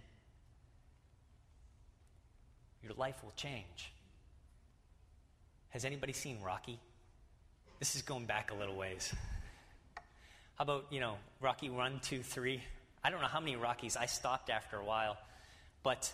your 2.81 2.93
life 2.93 3.23
will 3.23 3.33
change. 3.35 3.93
Has 5.69 5.85
anybody 5.85 6.13
seen 6.13 6.41
Rocky? 6.41 6.79
This 7.79 7.95
is 7.95 8.01
going 8.01 8.25
back 8.25 8.51
a 8.51 8.55
little 8.55 8.75
ways. 8.75 9.13
How 10.55 10.63
about, 10.63 10.87
you 10.89 10.99
know, 10.99 11.15
Rocky 11.39 11.69
1, 11.69 11.99
2, 12.03 12.23
3? 12.23 12.61
I 13.03 13.09
don't 13.09 13.21
know 13.21 13.27
how 13.27 13.39
many 13.39 13.55
Rockies. 13.55 13.95
I 13.95 14.07
stopped 14.07 14.49
after 14.49 14.77
a 14.77 14.83
while. 14.83 15.17
But 15.83 16.11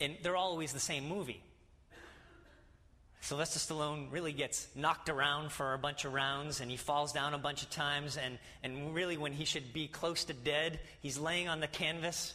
and 0.00 0.16
they're 0.22 0.36
always 0.36 0.72
the 0.72 0.80
same 0.80 1.08
movie. 1.08 1.42
Sylvester 3.20 3.58
Stallone 3.58 4.12
really 4.12 4.32
gets 4.32 4.68
knocked 4.74 5.08
around 5.08 5.50
for 5.50 5.72
a 5.72 5.78
bunch 5.78 6.04
of 6.04 6.12
rounds 6.12 6.60
and 6.60 6.70
he 6.70 6.76
falls 6.76 7.12
down 7.12 7.32
a 7.32 7.38
bunch 7.38 7.62
of 7.62 7.70
times. 7.70 8.18
And, 8.18 8.38
and 8.62 8.94
really, 8.94 9.16
when 9.16 9.32
he 9.32 9.44
should 9.44 9.72
be 9.72 9.86
close 9.88 10.24
to 10.24 10.34
dead, 10.34 10.80
he's 11.00 11.18
laying 11.18 11.48
on 11.48 11.60
the 11.60 11.66
canvas. 11.66 12.34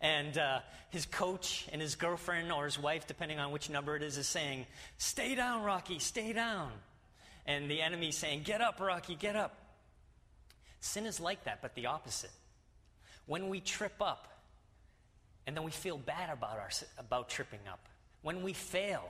And 0.00 0.38
uh, 0.38 0.60
his 0.90 1.06
coach 1.06 1.66
and 1.72 1.82
his 1.82 1.96
girlfriend 1.96 2.52
or 2.52 2.64
his 2.64 2.78
wife, 2.78 3.06
depending 3.06 3.38
on 3.38 3.50
which 3.50 3.68
number 3.68 3.96
it 3.96 4.02
is, 4.02 4.16
is 4.16 4.28
saying, 4.28 4.66
Stay 4.96 5.34
down, 5.34 5.64
Rocky, 5.64 5.98
stay 5.98 6.32
down. 6.32 6.70
And 7.46 7.70
the 7.70 7.80
enemy 7.80 8.12
saying, 8.12 8.42
Get 8.44 8.60
up, 8.60 8.80
Rocky, 8.80 9.16
get 9.16 9.34
up. 9.34 9.56
Sin 10.80 11.06
is 11.06 11.18
like 11.18 11.44
that, 11.44 11.60
but 11.62 11.74
the 11.74 11.86
opposite. 11.86 12.30
When 13.26 13.48
we 13.48 13.60
trip 13.60 13.94
up 14.00 14.28
and 15.46 15.56
then 15.56 15.64
we 15.64 15.70
feel 15.70 15.98
bad 15.98 16.30
about, 16.30 16.58
our, 16.58 16.70
about 16.98 17.28
tripping 17.28 17.60
up, 17.70 17.80
when 18.22 18.42
we 18.42 18.52
fail, 18.52 19.04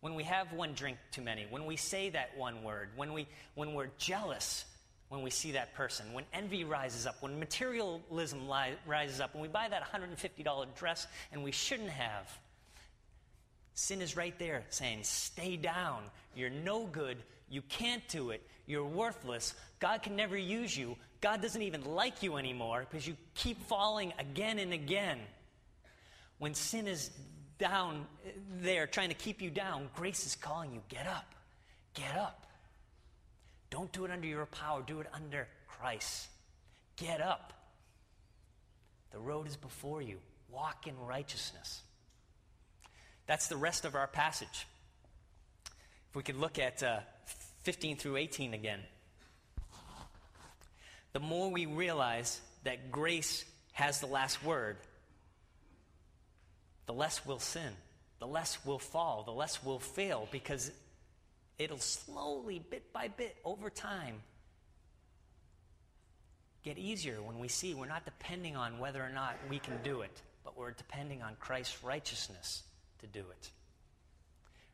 when 0.00 0.14
we 0.16 0.24
have 0.24 0.52
one 0.52 0.72
drink 0.74 0.98
too 1.12 1.22
many, 1.22 1.46
when 1.48 1.64
we 1.64 1.76
say 1.76 2.10
that 2.10 2.36
one 2.36 2.64
word, 2.64 2.88
when, 2.96 3.12
we, 3.12 3.28
when 3.54 3.74
we're 3.74 3.90
jealous 3.98 4.64
when 5.12 5.20
we 5.20 5.28
see 5.28 5.52
that 5.52 5.74
person, 5.74 6.10
when 6.14 6.24
envy 6.32 6.64
rises 6.64 7.06
up, 7.06 7.16
when 7.20 7.38
materialism 7.38 8.48
li- 8.48 8.78
rises 8.86 9.20
up, 9.20 9.34
when 9.34 9.42
we 9.42 9.48
buy 9.48 9.68
that 9.68 9.82
$150 9.82 10.74
dress 10.74 11.06
and 11.30 11.44
we 11.44 11.52
shouldn't 11.52 11.90
have. 11.90 12.26
Sin 13.74 14.00
is 14.00 14.16
right 14.16 14.38
there 14.38 14.64
saying, 14.70 15.00
Stay 15.02 15.58
down. 15.58 16.04
You're 16.34 16.48
no 16.48 16.86
good. 16.86 17.18
You 17.50 17.60
can't 17.60 18.02
do 18.08 18.30
it. 18.30 18.42
You're 18.64 18.86
worthless. 18.86 19.52
God 19.80 20.02
can 20.02 20.16
never 20.16 20.34
use 20.34 20.74
you. 20.74 20.96
God 21.20 21.42
doesn't 21.42 21.60
even 21.60 21.84
like 21.84 22.22
you 22.22 22.38
anymore 22.38 22.86
because 22.88 23.06
you 23.06 23.14
keep 23.34 23.62
falling 23.66 24.14
again 24.18 24.58
and 24.58 24.72
again. 24.72 25.18
When 26.38 26.54
sin 26.54 26.88
is 26.88 27.10
down 27.58 28.06
eh, 28.26 28.30
there 28.62 28.86
trying 28.86 29.10
to 29.10 29.14
keep 29.14 29.42
you 29.42 29.50
down, 29.50 29.90
grace 29.94 30.24
is 30.24 30.36
calling 30.36 30.72
you, 30.72 30.80
get 30.88 31.06
up, 31.06 31.34
get 31.92 32.16
up. 32.16 32.46
Don't 33.72 33.90
do 33.90 34.04
it 34.04 34.10
under 34.10 34.26
your 34.26 34.44
power, 34.44 34.82
do 34.86 35.00
it 35.00 35.06
under 35.14 35.48
Christ. 35.66 36.28
Get 36.96 37.22
up. 37.22 37.54
The 39.12 39.18
road 39.18 39.48
is 39.48 39.56
before 39.56 40.02
you. 40.02 40.18
Walk 40.50 40.86
in 40.86 40.94
righteousness. 40.98 41.80
That's 43.26 43.48
the 43.48 43.56
rest 43.56 43.86
of 43.86 43.94
our 43.94 44.06
passage. 44.06 44.66
If 46.10 46.16
we 46.16 46.22
could 46.22 46.36
look 46.36 46.58
at 46.58 46.82
uh, 46.82 46.98
15 47.62 47.96
through 47.96 48.16
18 48.18 48.52
again. 48.52 48.80
The 51.14 51.20
more 51.20 51.50
we 51.50 51.64
realize 51.64 52.42
that 52.64 52.92
grace 52.92 53.42
has 53.72 54.00
the 54.00 54.06
last 54.06 54.44
word, 54.44 54.76
the 56.84 56.92
less 56.92 57.24
we'll 57.24 57.38
sin, 57.38 57.72
the 58.18 58.26
less 58.26 58.58
we'll 58.66 58.78
fall, 58.78 59.22
the 59.22 59.32
less 59.32 59.64
we'll 59.64 59.78
fail, 59.78 60.28
because 60.30 60.70
it'll 61.62 61.78
slowly, 61.78 62.62
bit 62.70 62.92
by 62.92 63.08
bit, 63.08 63.36
over 63.44 63.70
time, 63.70 64.16
get 66.62 66.78
easier 66.78 67.22
when 67.22 67.38
we 67.38 67.48
see 67.48 67.74
we're 67.74 67.86
not 67.86 68.04
depending 68.04 68.56
on 68.56 68.78
whether 68.78 69.02
or 69.02 69.10
not 69.10 69.36
we 69.48 69.58
can 69.58 69.78
do 69.82 70.02
it, 70.02 70.22
but 70.44 70.56
we're 70.56 70.72
depending 70.72 71.22
on 71.22 71.36
Christ's 71.40 71.82
righteousness 71.82 72.62
to 73.00 73.06
do 73.06 73.20
it. 73.20 73.50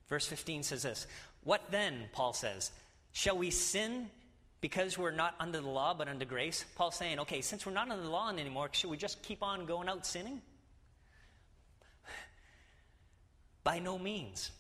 Verse 0.09 0.27
15 0.27 0.63
says 0.63 0.83
this 0.83 1.07
What 1.45 1.63
then, 1.71 2.09
Paul 2.13 2.33
says, 2.33 2.71
shall 3.13 3.37
we 3.37 3.51
sin 3.51 4.11
because 4.61 4.99
we're 4.99 5.11
not 5.11 5.35
under 5.39 5.61
the 5.61 5.69
law 5.69 5.95
but 5.95 6.09
under 6.09 6.25
grace? 6.25 6.65
Paul's 6.77 6.97
saying, 6.97 7.21
okay, 7.21 7.41
since 7.41 7.67
we're 7.67 7.73
not 7.73 7.91
under 7.91 8.03
the 8.03 8.11
law 8.11 8.31
anymore, 8.31 8.69
should 8.73 8.91
we 8.91 8.97
just 8.97 9.23
keep 9.23 9.43
on 9.43 9.67
going 9.67 9.89
out 9.89 10.07
sinning? 10.07 10.41
By 13.65 13.79
no 13.79 13.99
means. 13.99 14.51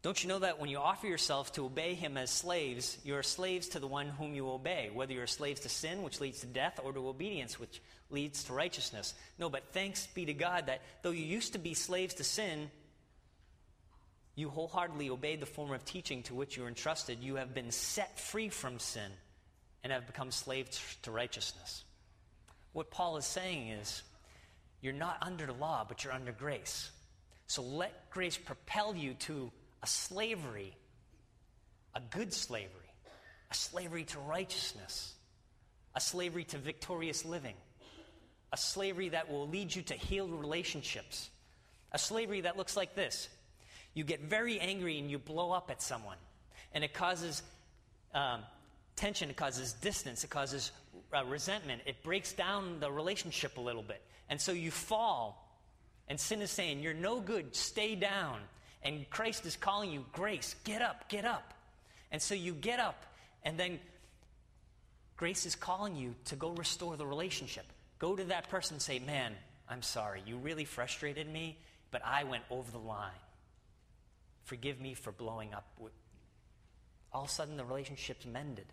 Don't 0.00 0.22
you 0.22 0.28
know 0.28 0.38
that 0.38 0.60
when 0.60 0.70
you 0.70 0.78
offer 0.78 1.08
yourself 1.08 1.52
to 1.54 1.64
obey 1.64 1.94
him 1.94 2.16
as 2.16 2.30
slaves, 2.30 2.98
you 3.04 3.16
are 3.16 3.22
slaves 3.22 3.68
to 3.70 3.80
the 3.80 3.86
one 3.88 4.08
whom 4.08 4.34
you 4.34 4.48
obey, 4.48 4.90
whether 4.92 5.12
you're 5.12 5.26
slaves 5.26 5.60
to 5.60 5.68
sin, 5.68 6.02
which 6.02 6.20
leads 6.20 6.40
to 6.40 6.46
death, 6.46 6.78
or 6.84 6.92
to 6.92 7.08
obedience, 7.08 7.58
which 7.58 7.82
leads 8.10 8.44
to 8.44 8.52
righteousness? 8.52 9.14
No, 9.38 9.50
but 9.50 9.72
thanks 9.72 10.06
be 10.06 10.24
to 10.26 10.34
God 10.34 10.66
that 10.66 10.82
though 11.02 11.10
you 11.10 11.24
used 11.24 11.54
to 11.54 11.58
be 11.58 11.74
slaves 11.74 12.14
to 12.14 12.24
sin, 12.24 12.70
you 14.36 14.48
wholeheartedly 14.48 15.10
obeyed 15.10 15.40
the 15.40 15.46
form 15.46 15.72
of 15.72 15.84
teaching 15.84 16.22
to 16.24 16.34
which 16.34 16.56
you 16.56 16.62
were 16.62 16.68
entrusted. 16.68 17.18
You 17.20 17.34
have 17.34 17.52
been 17.52 17.72
set 17.72 18.20
free 18.20 18.50
from 18.50 18.78
sin 18.78 19.10
and 19.82 19.92
have 19.92 20.06
become 20.06 20.30
slaves 20.30 20.80
to 21.02 21.10
righteousness. 21.10 21.82
What 22.72 22.92
Paul 22.92 23.16
is 23.16 23.24
saying 23.24 23.68
is, 23.68 24.02
you're 24.80 24.92
not 24.92 25.18
under 25.22 25.52
law, 25.52 25.84
but 25.88 26.04
you're 26.04 26.12
under 26.12 26.30
grace. 26.30 26.88
So 27.48 27.62
let 27.62 28.10
grace 28.10 28.36
propel 28.36 28.94
you 28.94 29.14
to 29.14 29.50
a 29.82 29.86
slavery, 29.86 30.76
a 31.94 32.00
good 32.00 32.32
slavery, 32.32 32.70
a 33.50 33.54
slavery 33.54 34.04
to 34.04 34.18
righteousness, 34.18 35.14
a 35.94 36.00
slavery 36.00 36.44
to 36.44 36.58
victorious 36.58 37.24
living, 37.24 37.54
a 38.52 38.56
slavery 38.56 39.10
that 39.10 39.30
will 39.30 39.48
lead 39.48 39.74
you 39.74 39.82
to 39.82 39.94
healed 39.94 40.32
relationships, 40.32 41.30
a 41.92 41.98
slavery 41.98 42.42
that 42.42 42.56
looks 42.56 42.76
like 42.76 42.94
this. 42.94 43.28
You 43.94 44.04
get 44.04 44.20
very 44.22 44.60
angry 44.60 44.98
and 44.98 45.10
you 45.10 45.18
blow 45.18 45.50
up 45.50 45.70
at 45.70 45.82
someone, 45.82 46.18
and 46.72 46.84
it 46.84 46.92
causes 46.92 47.42
um, 48.14 48.42
tension, 48.96 49.30
it 49.30 49.36
causes 49.36 49.72
distance, 49.74 50.24
it 50.24 50.30
causes 50.30 50.72
uh, 51.16 51.24
resentment, 51.24 51.82
it 51.86 52.02
breaks 52.02 52.32
down 52.32 52.80
the 52.80 52.90
relationship 52.90 53.56
a 53.56 53.60
little 53.60 53.82
bit. 53.82 54.02
And 54.28 54.40
so 54.40 54.52
you 54.52 54.70
fall, 54.70 55.60
and 56.08 56.18
sin 56.20 56.42
is 56.42 56.50
saying, 56.50 56.80
You're 56.80 56.94
no 56.94 57.20
good, 57.20 57.54
stay 57.54 57.94
down. 57.94 58.40
And 58.82 59.08
Christ 59.10 59.44
is 59.46 59.56
calling 59.56 59.90
you, 59.90 60.04
Grace, 60.12 60.54
get 60.64 60.82
up, 60.82 61.08
get 61.08 61.24
up. 61.24 61.54
And 62.10 62.22
so 62.22 62.34
you 62.34 62.52
get 62.52 62.80
up, 62.80 63.04
and 63.42 63.58
then 63.58 63.78
grace 65.16 65.44
is 65.44 65.54
calling 65.54 65.96
you 65.96 66.14
to 66.26 66.36
go 66.36 66.50
restore 66.52 66.96
the 66.96 67.06
relationship. 67.06 67.66
Go 67.98 68.16
to 68.16 68.24
that 68.24 68.48
person 68.48 68.76
and 68.76 68.82
say, 68.82 68.98
Man, 68.98 69.34
I'm 69.68 69.82
sorry. 69.82 70.22
You 70.24 70.38
really 70.38 70.64
frustrated 70.64 71.28
me, 71.28 71.58
but 71.90 72.02
I 72.04 72.24
went 72.24 72.44
over 72.50 72.70
the 72.70 72.78
line. 72.78 73.10
Forgive 74.44 74.80
me 74.80 74.94
for 74.94 75.12
blowing 75.12 75.52
up. 75.52 75.66
All 77.12 77.24
of 77.24 77.28
a 77.28 77.32
sudden, 77.32 77.56
the 77.56 77.64
relationship's 77.64 78.24
mended. 78.24 78.66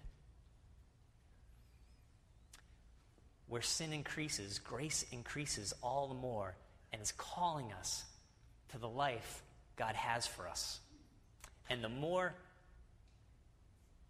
Where 3.48 3.62
sin 3.62 3.92
increases, 3.92 4.60
grace 4.60 5.06
increases 5.12 5.74
all 5.84 6.08
the 6.08 6.16
more 6.16 6.56
and 6.94 7.02
is 7.02 7.12
calling 7.12 7.72
us 7.74 8.06
to 8.72 8.78
the 8.78 8.88
life 8.88 9.44
God 9.76 9.96
has 9.96 10.26
for 10.28 10.48
us. 10.48 10.80
And 11.70 11.84
the 11.84 11.90
more 11.90 12.34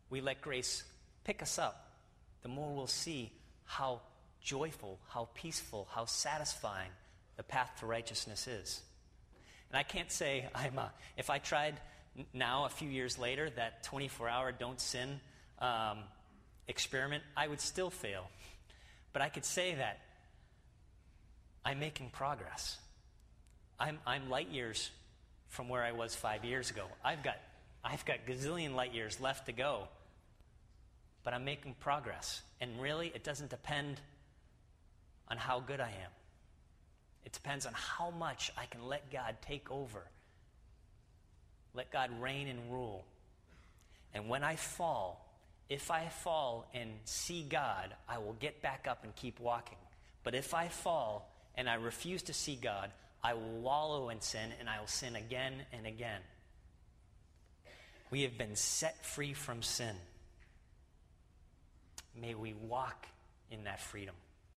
we 0.09 0.21
let 0.21 0.41
grace 0.41 0.83
pick 1.23 1.41
us 1.41 1.57
up, 1.57 1.89
the 2.43 2.49
more 2.49 2.73
we'll 2.73 2.87
see 2.87 3.31
how 3.63 4.01
joyful, 4.41 4.99
how 5.09 5.29
peaceful, 5.33 5.87
how 5.91 6.05
satisfying 6.05 6.91
the 7.37 7.43
path 7.43 7.71
to 7.79 7.85
righteousness 7.85 8.47
is. 8.47 8.81
And 9.69 9.77
I 9.77 9.83
can't 9.83 10.11
say 10.11 10.47
I'm 10.53 10.77
a, 10.77 10.91
if 11.17 11.29
I 11.29 11.39
tried 11.39 11.75
now, 12.33 12.65
a 12.65 12.69
few 12.69 12.89
years 12.89 13.17
later, 13.17 13.49
that 13.57 13.83
24 13.83 14.29
hour 14.29 14.51
don't 14.51 14.79
sin 14.79 15.19
um, 15.59 15.99
experiment, 16.67 17.23
I 17.35 17.47
would 17.47 17.59
still 17.59 17.89
fail. 17.89 18.29
But 19.11 19.21
I 19.21 19.29
could 19.29 19.43
say 19.43 19.75
that 19.75 19.99
I'm 21.65 21.79
making 21.79 22.11
progress. 22.11 22.77
I'm, 23.79 23.99
I'm 24.05 24.29
light 24.29 24.49
years 24.49 24.91
from 25.49 25.69
where 25.69 25.83
I 25.83 25.91
was 25.91 26.15
five 26.15 26.43
years 26.43 26.71
ago. 26.71 26.85
I've 27.03 27.23
got, 27.23 27.37
I've 27.83 28.05
got 28.05 28.25
gazillion 28.27 28.75
light 28.75 28.93
years 28.93 29.19
left 29.19 29.45
to 29.47 29.51
go, 29.51 29.87
but 31.23 31.33
I'm 31.33 31.45
making 31.45 31.75
progress. 31.79 32.41
And 32.61 32.81
really, 32.81 33.11
it 33.13 33.23
doesn't 33.23 33.49
depend 33.49 33.99
on 35.29 35.37
how 35.37 35.59
good 35.59 35.79
I 35.79 35.89
am. 35.89 36.11
It 37.25 37.33
depends 37.33 37.65
on 37.65 37.73
how 37.73 38.11
much 38.11 38.51
I 38.57 38.65
can 38.65 38.87
let 38.87 39.11
God 39.11 39.35
take 39.41 39.71
over. 39.71 40.03
Let 41.73 41.91
God 41.91 42.09
reign 42.21 42.47
and 42.47 42.71
rule. 42.71 43.03
And 44.13 44.29
when 44.29 44.43
I 44.43 44.55
fall, 44.55 45.25
if 45.69 45.89
I 45.89 46.07
fall 46.07 46.69
and 46.73 46.91
see 47.05 47.43
God, 47.43 47.93
I 48.07 48.19
will 48.19 48.35
get 48.39 48.61
back 48.61 48.87
up 48.89 49.03
and 49.03 49.15
keep 49.15 49.39
walking. 49.39 49.77
But 50.23 50.35
if 50.35 50.53
I 50.53 50.67
fall 50.67 51.31
and 51.55 51.67
I 51.67 51.75
refuse 51.75 52.21
to 52.23 52.33
see 52.33 52.55
God, 52.55 52.91
I 53.25 53.33
will 53.33 53.59
wallow 53.59 54.09
in 54.09 54.21
sin 54.21 54.51
and 54.59 54.69
I 54.69 54.79
will 54.79 54.85
sin 54.85 55.15
again 55.15 55.53
and 55.73 55.87
again. 55.87 56.21
We 58.11 58.21
have 58.21 58.37
been 58.37 58.55
set 58.55 59.03
free 59.03 59.33
from 59.33 59.63
sin. 59.63 59.95
May 62.21 62.35
we 62.35 62.53
walk 62.53 63.07
in 63.49 63.63
that 63.63 63.81
freedom. 63.81 64.13